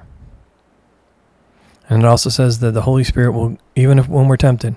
And 1.88 2.02
it 2.02 2.06
also 2.06 2.28
says 2.30 2.58
that 2.58 2.72
the 2.72 2.82
Holy 2.82 3.04
Spirit 3.04 3.32
will, 3.32 3.56
even 3.74 3.98
if 3.98 4.08
when 4.08 4.28
we're 4.28 4.36
tempted, 4.36 4.76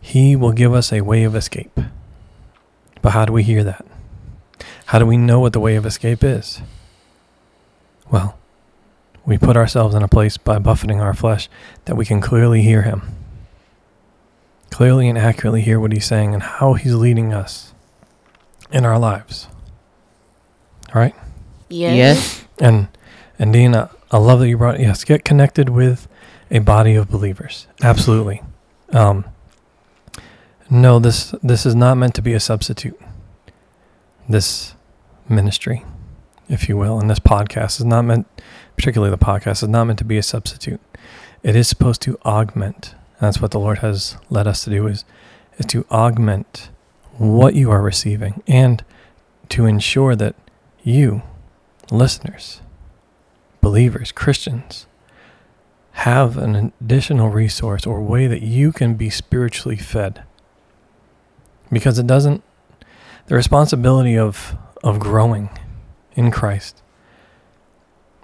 He 0.00 0.36
will 0.36 0.52
give 0.52 0.72
us 0.72 0.92
a 0.92 1.00
way 1.00 1.24
of 1.24 1.34
escape. 1.34 1.78
But 3.00 3.10
how 3.10 3.24
do 3.24 3.32
we 3.32 3.42
hear 3.42 3.64
that? 3.64 3.84
How 4.86 4.98
do 4.98 5.06
we 5.06 5.16
know 5.16 5.40
what 5.40 5.52
the 5.52 5.60
way 5.60 5.74
of 5.74 5.86
escape 5.86 6.22
is? 6.22 6.60
Well, 8.10 8.38
we 9.24 9.38
put 9.38 9.56
ourselves 9.56 9.94
in 9.94 10.02
a 10.02 10.08
place 10.08 10.36
by 10.36 10.58
buffeting 10.58 11.00
our 11.00 11.14
flesh 11.14 11.48
that 11.86 11.96
we 11.96 12.04
can 12.04 12.20
clearly 12.20 12.62
hear 12.62 12.82
Him. 12.82 13.02
Clearly 14.70 15.08
and 15.08 15.18
accurately 15.18 15.62
hear 15.62 15.80
what 15.80 15.92
He's 15.92 16.06
saying 16.06 16.34
and 16.34 16.42
how 16.42 16.74
He's 16.74 16.94
leading 16.94 17.32
us 17.32 17.72
in 18.70 18.84
our 18.84 18.98
lives. 18.98 19.48
All 20.94 21.00
right? 21.00 21.14
Yes. 21.68 21.96
Yes. 21.96 22.44
And 22.58 22.88
and 23.38 23.52
Dina, 23.52 23.90
I 24.10 24.18
love 24.18 24.40
that 24.40 24.48
you 24.48 24.58
brought 24.58 24.78
yes, 24.78 25.04
get 25.04 25.24
connected 25.24 25.68
with 25.70 26.06
a 26.52 26.60
body 26.60 26.94
of 26.94 27.10
believers. 27.10 27.66
Absolutely. 27.82 28.42
Um, 28.90 29.24
no, 30.70 30.98
this 30.98 31.34
this 31.42 31.66
is 31.66 31.74
not 31.74 31.96
meant 31.96 32.14
to 32.14 32.22
be 32.22 32.34
a 32.34 32.40
substitute. 32.40 33.00
This 34.28 34.74
ministry, 35.28 35.84
if 36.48 36.68
you 36.68 36.76
will, 36.76 37.00
and 37.00 37.10
this 37.10 37.18
podcast 37.18 37.80
is 37.80 37.86
not 37.86 38.02
meant, 38.02 38.26
particularly 38.76 39.10
the 39.10 39.18
podcast, 39.18 39.62
is 39.62 39.68
not 39.68 39.84
meant 39.84 39.98
to 39.98 40.04
be 40.04 40.18
a 40.18 40.22
substitute. 40.22 40.80
It 41.42 41.56
is 41.56 41.68
supposed 41.68 42.02
to 42.02 42.18
augment. 42.24 42.94
That's 43.20 43.40
what 43.40 43.50
the 43.50 43.58
Lord 43.58 43.78
has 43.78 44.16
led 44.30 44.46
us 44.46 44.62
to 44.64 44.70
do 44.70 44.86
is 44.86 45.04
is 45.58 45.66
to 45.66 45.84
augment 45.90 46.70
what 47.18 47.54
you 47.54 47.70
are 47.70 47.82
receiving 47.82 48.42
and 48.46 48.84
to 49.48 49.66
ensure 49.66 50.16
that 50.16 50.34
you, 50.82 51.22
listeners, 51.90 52.60
believers, 53.60 54.12
Christians, 54.12 54.86
have 55.92 56.36
an 56.36 56.72
additional 56.80 57.28
resource 57.28 57.86
or 57.86 58.02
way 58.02 58.26
that 58.26 58.42
you 58.42 58.72
can 58.72 58.94
be 58.94 59.10
spiritually 59.10 59.76
fed. 59.76 60.24
Because 61.70 61.98
it 61.98 62.06
doesn't, 62.06 62.42
the 63.26 63.34
responsibility 63.34 64.16
of, 64.16 64.56
of 64.82 64.98
growing 64.98 65.50
in 66.14 66.30
Christ, 66.30 66.82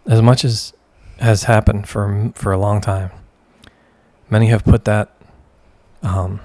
as 0.07 0.23
much 0.23 0.45
as 0.45 0.73
has 1.21 1.45
happened 1.45 1.89
for, 1.89 2.33
for 2.35 2.53
a 2.53 2.59
long 2.59 2.81
time, 2.81 3.11
many 4.31 4.47
have 4.47 4.64
put 4.64 4.85
that 4.85 5.14
um, 6.03 6.41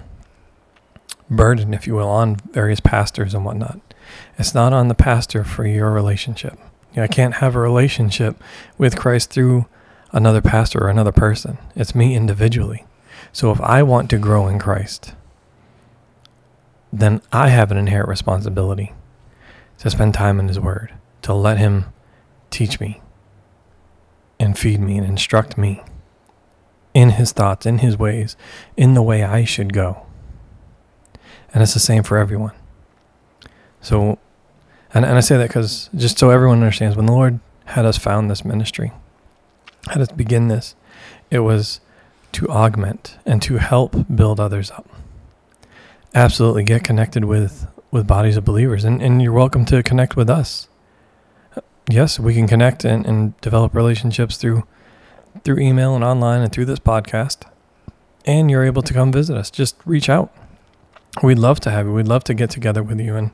burden, 1.30 1.74
if 1.74 1.88
you 1.88 1.96
will, 1.96 2.10
on 2.10 2.36
various 2.52 2.80
pastors 2.80 3.34
and 3.34 3.46
whatnot. 3.46 3.80
It's 4.38 4.54
not 4.54 4.74
on 4.74 4.88
the 4.88 4.96
pastor 4.96 5.44
for 5.44 5.66
your 5.66 5.92
relationship. 5.92 6.58
You 6.94 6.98
know, 6.98 7.04
I 7.04 7.08
can't 7.08 7.36
have 7.36 7.56
a 7.56 7.60
relationship 7.60 8.42
with 8.78 8.98
Christ 8.98 9.30
through 9.30 9.66
another 10.14 10.42
pastor 10.42 10.84
or 10.84 10.90
another 10.90 11.12
person. 11.12 11.58
It's 11.76 11.96
me 11.96 12.16
individually. 12.16 12.86
So 13.32 13.52
if 13.52 13.60
I 13.62 13.84
want 13.84 14.10
to 14.12 14.20
grow 14.20 14.48
in 14.48 14.60
Christ, 14.60 15.16
then 16.94 17.22
I 17.32 17.50
have 17.50 17.72
an 17.72 17.78
inherent 17.78 18.08
responsibility 18.08 18.94
to 19.80 19.90
spend 19.90 20.14
time 20.14 20.40
in 20.40 20.48
His 20.48 20.60
Word, 20.60 20.94
to 21.24 21.34
let 21.34 21.58
Him 21.58 21.86
teach 22.52 22.80
me 22.80 23.02
and 24.40 24.58
feed 24.58 24.80
me 24.80 24.98
and 24.98 25.06
instruct 25.06 25.58
me 25.58 25.82
in 26.94 27.12
His 27.12 27.32
thoughts, 27.32 27.66
in 27.66 27.80
His 27.80 27.98
ways, 27.98 28.38
in 28.78 28.94
the 28.94 29.02
way 29.02 29.24
I 29.24 29.44
should 29.44 29.74
go. 29.74 30.06
And 31.54 31.64
it's 31.64 31.74
the 31.74 31.80
same 31.80 32.04
for 32.04 32.18
everyone. 32.18 32.54
So, 33.82 34.20
and, 34.94 35.04
and 35.04 35.18
I 35.18 35.22
say 35.22 35.38
that 35.38 35.50
because 35.50 35.90
just 35.96 36.20
so 36.20 36.30
everyone 36.30 36.60
understands, 36.60 36.96
when 36.96 37.08
the 37.08 37.14
Lord 37.14 37.40
had 37.66 37.86
us 37.86 37.98
found 37.98 38.30
this 38.30 38.46
ministry, 38.46 38.92
had 39.90 40.02
us 40.02 40.12
begin 40.12 40.48
this, 40.48 40.76
it 41.30 41.40
was 41.40 41.82
to 42.34 42.48
augment 42.50 43.18
and 43.26 43.42
to 43.44 43.58
help 43.58 43.96
build 44.14 44.40
others 44.40 44.72
up. 44.72 44.90
Absolutely 46.16 46.64
get 46.64 46.84
connected 46.84 47.26
with, 47.26 47.68
with 47.92 48.08
bodies 48.08 48.38
of 48.38 48.46
believers, 48.46 48.84
and, 48.84 49.02
and 49.02 49.22
you're 49.22 49.34
welcome 49.34 49.66
to 49.66 49.84
connect 49.84 50.16
with 50.16 50.30
us. 50.30 50.68
Yes, 51.90 52.20
we 52.20 52.34
can 52.34 52.48
connect 52.48 52.86
and, 52.86 53.06
and 53.06 53.40
develop 53.42 53.76
relationships 53.76 54.38
through 54.38 54.64
through 55.44 55.58
email 55.60 55.96
and 55.96 56.04
online 56.04 56.42
and 56.42 56.52
through 56.52 56.66
this 56.66 56.80
podcast. 56.80 57.50
And 58.26 58.50
you're 58.50 58.64
able 58.64 58.84
to 58.84 58.94
come 58.94 59.12
visit 59.12 59.36
us. 59.36 59.50
Just 59.50 59.76
reach 59.84 60.08
out. 60.08 60.34
We'd 61.22 61.40
love 61.40 61.60
to 61.62 61.72
have 61.72 61.88
you. 61.88 61.94
We'd 61.94 62.08
love 62.08 62.24
to 62.26 62.34
get 62.34 62.50
together 62.50 62.84
with 62.84 63.00
you 63.00 63.16
and 63.16 63.32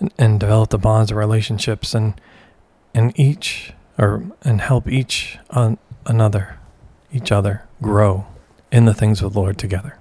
and, 0.00 0.12
and 0.18 0.38
develop 0.38 0.70
the 0.70 0.78
bonds 0.78 1.10
of 1.10 1.16
relationships 1.16 1.94
and 1.94 2.20
and 2.94 3.18
each 3.18 3.72
or 3.98 4.22
and 4.42 4.60
help 4.60 4.88
each 4.88 5.38
on 5.50 5.76
another 6.06 6.58
each 7.12 7.32
other 7.32 7.64
grow 7.82 8.26
in 8.70 8.84
the 8.84 8.94
things 8.94 9.22
of 9.22 9.32
the 9.32 9.38
Lord 9.40 9.58
together. 9.58 9.98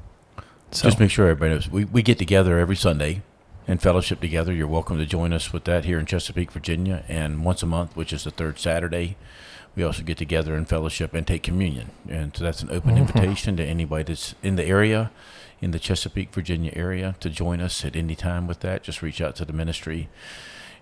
So 0.72 0.88
Just 0.88 1.00
make 1.00 1.10
sure 1.10 1.28
everybody 1.30 1.54
knows 1.54 1.70
we, 1.70 1.86
we 1.86 2.02
get 2.02 2.18
together 2.18 2.60
every 2.60 2.76
Sunday 2.76 3.22
and 3.68 3.82
fellowship 3.82 4.20
together. 4.20 4.52
You're 4.54 4.68
welcome 4.68 4.98
to 4.98 5.06
join 5.06 5.32
us 5.34 5.52
with 5.54 5.64
that 5.66 5.86
here 5.86 6.00
in 6.00 6.06
Chesapeake, 6.06 6.52
Virginia. 6.52 7.04
And 7.08 7.44
once 7.46 7.64
a 7.64 7.66
month, 7.66 7.96
which 7.96 8.12
is 8.14 8.24
the 8.26 8.32
third 8.32 8.60
Saturday, 8.60 9.16
we 9.76 9.84
also 9.84 10.04
get 10.04 10.18
together 10.18 10.56
and 10.56 10.68
fellowship 10.68 11.14
and 11.14 11.26
take 11.26 11.44
communion. 11.44 11.92
And 12.10 12.36
so 12.36 12.44
that's 12.44 12.62
an 12.62 12.70
open 12.72 12.96
Mhm. 12.96 12.98
invitation 13.00 13.56
to 13.58 13.64
anybody 13.66 14.04
that's 14.04 14.36
in 14.44 14.56
the 14.58 14.66
area, 14.66 15.12
in 15.62 15.72
the 15.72 15.80
Chesapeake, 15.80 16.34
Virginia 16.34 16.72
area, 16.76 17.16
to 17.22 17.30
join 17.30 17.62
us 17.62 17.84
at 17.86 17.96
any 17.96 18.16
time 18.16 18.48
with 18.48 18.60
that. 18.62 18.84
Just 18.84 19.02
reach 19.02 19.22
out 19.22 19.36
to 19.38 19.46
the 19.46 19.54
ministry 19.54 20.10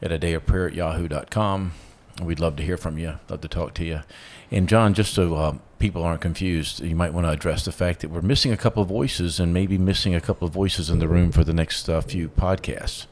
at 0.02 0.12
a 0.12 0.18
day 0.18 0.34
of 0.34 0.46
prayer 0.46 0.68
at 0.68 0.74
yahoo.com. 0.74 1.74
We'd 2.22 2.40
love 2.40 2.56
to 2.58 2.64
hear 2.64 2.78
from 2.78 2.98
you, 2.98 3.20
love 3.30 3.42
to 3.42 3.48
talk 3.48 3.74
to 3.76 3.86
you. 3.86 4.02
And 4.52 4.70
John, 4.70 4.94
just 4.94 5.14
so 5.14 5.36
uh, 5.36 5.58
people 5.80 6.04
aren't 6.04 6.22
confused, 6.22 6.80
you 6.80 6.96
might 6.96 7.14
want 7.14 7.26
to 7.28 7.32
address 7.32 7.66
the 7.66 7.72
fact 7.72 8.00
that 8.02 8.10
we're 8.10 8.22
missing 8.22 8.52
a 8.54 8.58
couple 8.58 8.82
of 8.82 8.88
voices 8.88 9.40
and 9.40 9.54
maybe 9.54 9.78
missing 9.78 10.16
a 10.16 10.22
couple 10.22 10.48
of 10.48 10.54
voices 10.54 10.90
in 10.90 11.00
the 11.00 11.08
room 11.08 11.32
for 11.32 11.44
the 11.44 11.54
next 11.54 11.90
uh, 11.90 12.00
few 12.02 12.30
podcasts. 12.30 13.08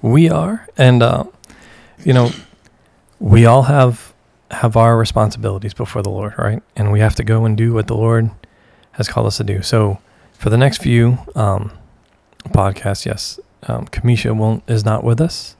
we 0.00 0.30
are 0.30 0.66
and 0.78 1.02
uh, 1.02 1.24
you 2.04 2.12
know 2.14 2.30
we 3.20 3.44
all 3.44 3.64
have 3.64 4.14
have 4.50 4.76
our 4.76 4.96
responsibilities 4.96 5.74
before 5.74 6.00
the 6.02 6.08
lord 6.08 6.32
right 6.38 6.62
and 6.74 6.90
we 6.90 7.00
have 7.00 7.14
to 7.14 7.24
go 7.24 7.44
and 7.44 7.56
do 7.56 7.74
what 7.74 7.86
the 7.86 7.94
lord 7.96 8.30
has 8.92 9.08
called 9.08 9.26
us 9.26 9.36
to 9.36 9.44
do 9.44 9.60
so 9.60 9.98
for 10.32 10.48
the 10.48 10.56
next 10.56 10.78
few 10.80 11.18
um, 11.34 11.70
podcasts 12.48 13.04
yes 13.04 13.38
um, 13.66 13.86
kamisha 13.88 14.34
won't 14.34 14.62
is 14.68 14.84
not 14.84 15.04
with 15.04 15.20
us 15.20 15.54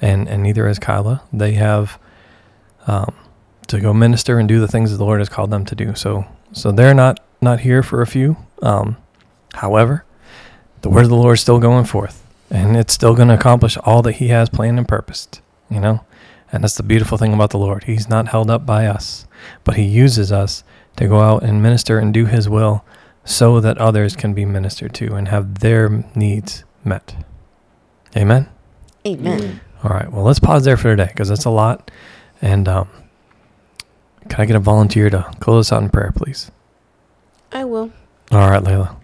and 0.00 0.28
and 0.28 0.42
neither 0.44 0.68
is 0.68 0.78
kyla 0.78 1.22
they 1.32 1.52
have 1.54 1.98
um, 2.90 3.14
to 3.68 3.78
go 3.78 3.94
minister 3.94 4.40
and 4.40 4.48
do 4.48 4.58
the 4.58 4.66
things 4.66 4.90
that 4.90 4.96
the 4.96 5.04
lord 5.04 5.20
has 5.20 5.28
called 5.28 5.50
them 5.50 5.64
to 5.64 5.74
do. 5.76 5.94
So 5.94 6.24
so 6.52 6.72
they're 6.72 6.94
not 6.94 7.20
not 7.40 7.60
here 7.60 7.82
for 7.82 8.02
a 8.02 8.06
few. 8.06 8.36
Um, 8.62 8.96
however 9.54 10.04
the 10.82 10.90
word 10.90 11.04
of 11.04 11.08
the 11.10 11.16
lord 11.16 11.34
is 11.34 11.40
still 11.40 11.60
going 11.60 11.84
forth 11.84 12.26
and 12.50 12.76
it's 12.76 12.92
still 12.92 13.14
going 13.14 13.28
to 13.28 13.34
accomplish 13.34 13.76
all 13.84 14.02
that 14.02 14.12
he 14.14 14.28
has 14.28 14.48
planned 14.48 14.78
and 14.78 14.88
purposed 14.88 15.40
you 15.70 15.80
know? 15.80 16.04
And 16.52 16.64
that's 16.64 16.76
the 16.76 16.82
beautiful 16.82 17.16
thing 17.16 17.32
about 17.32 17.50
the 17.50 17.58
lord. 17.58 17.84
He's 17.84 18.08
not 18.08 18.28
held 18.28 18.50
up 18.50 18.66
by 18.66 18.86
us 18.86 19.26
but 19.64 19.76
he 19.76 19.84
uses 19.84 20.32
us 20.32 20.64
to 20.96 21.06
go 21.06 21.20
out 21.20 21.42
and 21.42 21.62
minister 21.62 21.98
and 21.98 22.12
do 22.12 22.26
his 22.26 22.48
will 22.48 22.84
so 23.24 23.60
that 23.60 23.78
others 23.78 24.16
can 24.16 24.34
be 24.34 24.44
ministered 24.44 24.92
to 24.94 25.14
and 25.14 25.28
have 25.28 25.60
their 25.60 26.04
needs 26.14 26.64
met. 26.84 27.14
Amen? 28.16 28.48
Amen. 29.06 29.60
all 29.82 29.90
right 29.90 30.10
well 30.12 30.24
let's 30.24 30.40
pause 30.40 30.64
there 30.64 30.76
for 30.76 30.90
today 30.94 31.08
because 31.08 31.28
that's 31.28 31.46
a 31.46 31.50
lot 31.50 31.90
and 32.40 32.68
um, 32.68 32.88
can 34.28 34.40
i 34.40 34.44
get 34.44 34.56
a 34.56 34.60
volunteer 34.60 35.10
to 35.10 35.30
close 35.40 35.66
us 35.68 35.76
out 35.76 35.82
in 35.82 35.88
prayer 35.88 36.12
please 36.14 36.50
I 37.52 37.64
will. 37.64 37.92
all 38.30 38.50
right 38.50 38.62
layla 38.62 38.96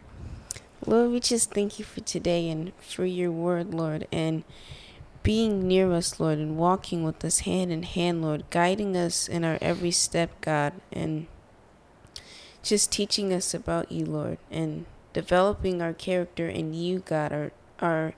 Lord, 0.89 1.11
we 1.11 1.18
just 1.18 1.53
thank 1.53 1.80
you 1.80 1.84
for 1.84 2.01
today 2.01 2.49
and 2.49 2.72
for 2.78 3.05
your 3.05 3.32
word, 3.32 3.74
Lord, 3.74 4.07
and 4.12 4.45
being 5.24 5.66
near 5.66 5.93
us, 5.93 6.20
Lord, 6.20 6.39
and 6.39 6.57
walking 6.57 7.03
with 7.03 7.24
us 7.24 7.41
hand 7.41 7.72
in 7.72 7.82
hand, 7.82 8.22
Lord, 8.22 8.45
guiding 8.51 8.97
us 8.97 9.26
in 9.26 9.45
our 9.45 9.59
every 9.61 9.91
step, 9.91 10.41
God, 10.41 10.74
and 10.93 11.26
just 12.62 12.93
teaching 12.93 13.32
us 13.32 13.53
about 13.53 13.91
you, 13.91 14.07
Lord, 14.07 14.39
and 14.49 14.87
developing 15.12 15.82
our 15.82 15.93
character 15.93 16.49
in 16.49 16.72
you, 16.72 17.01
God, 17.01 17.32
our, 17.32 17.51
our 17.80 18.14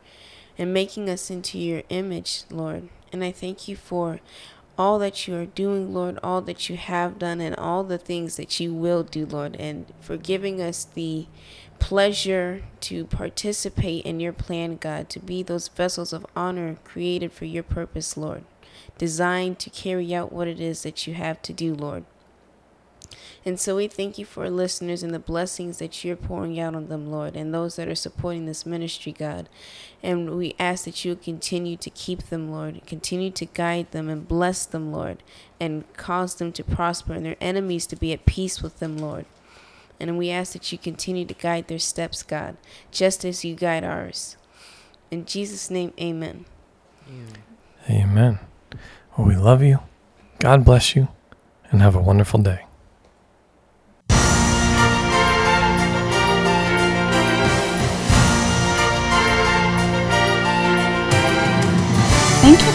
and 0.59 0.75
making 0.75 1.09
us 1.09 1.31
into 1.31 1.59
your 1.59 1.85
image, 1.89 2.43
Lord. 2.51 2.91
And 3.11 3.25
I 3.25 3.33
thank 3.33 3.67
you 3.67 3.77
for 3.77 4.21
all 4.79 4.99
that 5.01 5.27
you 5.27 5.35
are 5.37 5.47
doing, 5.47 5.93
Lord, 5.93 6.19
all 6.23 6.41
that 6.43 6.71
you 6.71 6.77
have 6.77 7.19
done, 7.19 7.41
and 7.41 7.55
all 7.57 7.83
the 7.83 7.99
things 7.99 8.37
that 8.37 8.61
you 8.61 8.73
will 8.73 9.03
do, 9.03 9.27
Lord, 9.27 9.57
and 9.57 9.87
for 10.01 10.17
giving 10.17 10.63
us 10.63 10.85
the 10.85 11.27
pleasure 11.81 12.63
to 12.81 13.05
participate 13.07 14.05
in 14.05 14.21
your 14.21 14.33
plan, 14.33 14.77
God, 14.77 15.11
to 15.11 15.21
be 15.21 15.43
those 15.43 15.69
vessels 15.69 16.13
of 16.13 16.27
honor 16.37 16.77
created 16.85 17.33
for 17.33 17.45
your 17.45 17.63
purpose, 17.63 18.17
Lord, 18.17 18.45
designed 18.97 19.59
to 19.61 19.71
carry 19.71 20.15
out 20.15 20.33
what 20.33 20.49
it 20.49 20.61
is 20.61 20.83
that 20.85 21.07
you 21.07 21.15
have 21.15 21.43
to 21.43 21.53
do, 21.53 21.75
Lord. 21.75 22.05
And 23.45 23.59
so 23.59 23.77
we 23.77 23.89
thank 23.89 24.19
you 24.19 24.25
for 24.25 24.45
our 24.45 24.51
listeners 24.51 25.03
and 25.03 25.15
the 25.15 25.19
blessings 25.19 25.79
that 25.79 26.05
you're 26.05 26.17
pouring 26.17 26.59
out 26.59 26.75
on 26.75 26.89
them, 26.89 27.11
Lord, 27.11 27.37
and 27.37 27.55
those 27.55 27.77
that 27.77 27.89
are 27.89 27.95
supporting 27.95 28.47
this 28.47 28.67
ministry, 28.67 29.13
God. 29.13 29.49
And 30.03 30.37
we 30.37 30.55
ask 30.59 30.85
that 30.85 31.05
you 31.05 31.15
continue 31.17 31.77
to 31.77 31.91
keep 31.91 32.25
them, 32.25 32.51
Lord, 32.51 32.83
continue 32.87 33.31
to 33.31 33.47
guide 33.47 33.93
them 33.93 34.09
and 34.09 34.29
bless 34.29 34.67
them, 34.67 34.93
Lord, 34.93 35.23
and 35.61 35.91
cause 35.97 36.35
them 36.35 36.53
to 36.53 36.65
prosper 36.65 37.15
and 37.15 37.25
their 37.25 37.37
enemies 37.41 37.87
to 37.87 37.97
be 37.97 38.13
at 38.13 38.27
peace 38.27 38.63
with 38.63 38.81
them, 38.81 38.99
Lord. 38.99 39.25
And 40.01 40.19
we 40.19 40.31
ask 40.31 40.53
that 40.53 40.71
you 40.71 40.79
continue 40.79 41.25
to 41.25 41.35
guide 41.35 41.69
their 41.69 41.79
steps, 41.79 42.23
God, 42.23 42.57
just 42.91 43.25
as 43.25 43.45
you 43.45 43.55
guide 43.55 43.83
ours. 43.83 44.37
In 45.11 45.25
Jesus' 45.25 45.71
name, 45.71 45.93
amen. 46.01 46.45
Amen. 47.89 48.39
Well, 49.17 49.27
we 49.27 49.37
love 49.37 49.63
you. 49.63 49.81
God 50.39 50.65
bless 50.65 50.95
you, 50.95 51.09
and 51.71 51.83
have 51.83 51.97
a 51.97 52.01
wonderful 52.03 52.41
day. 52.41 52.68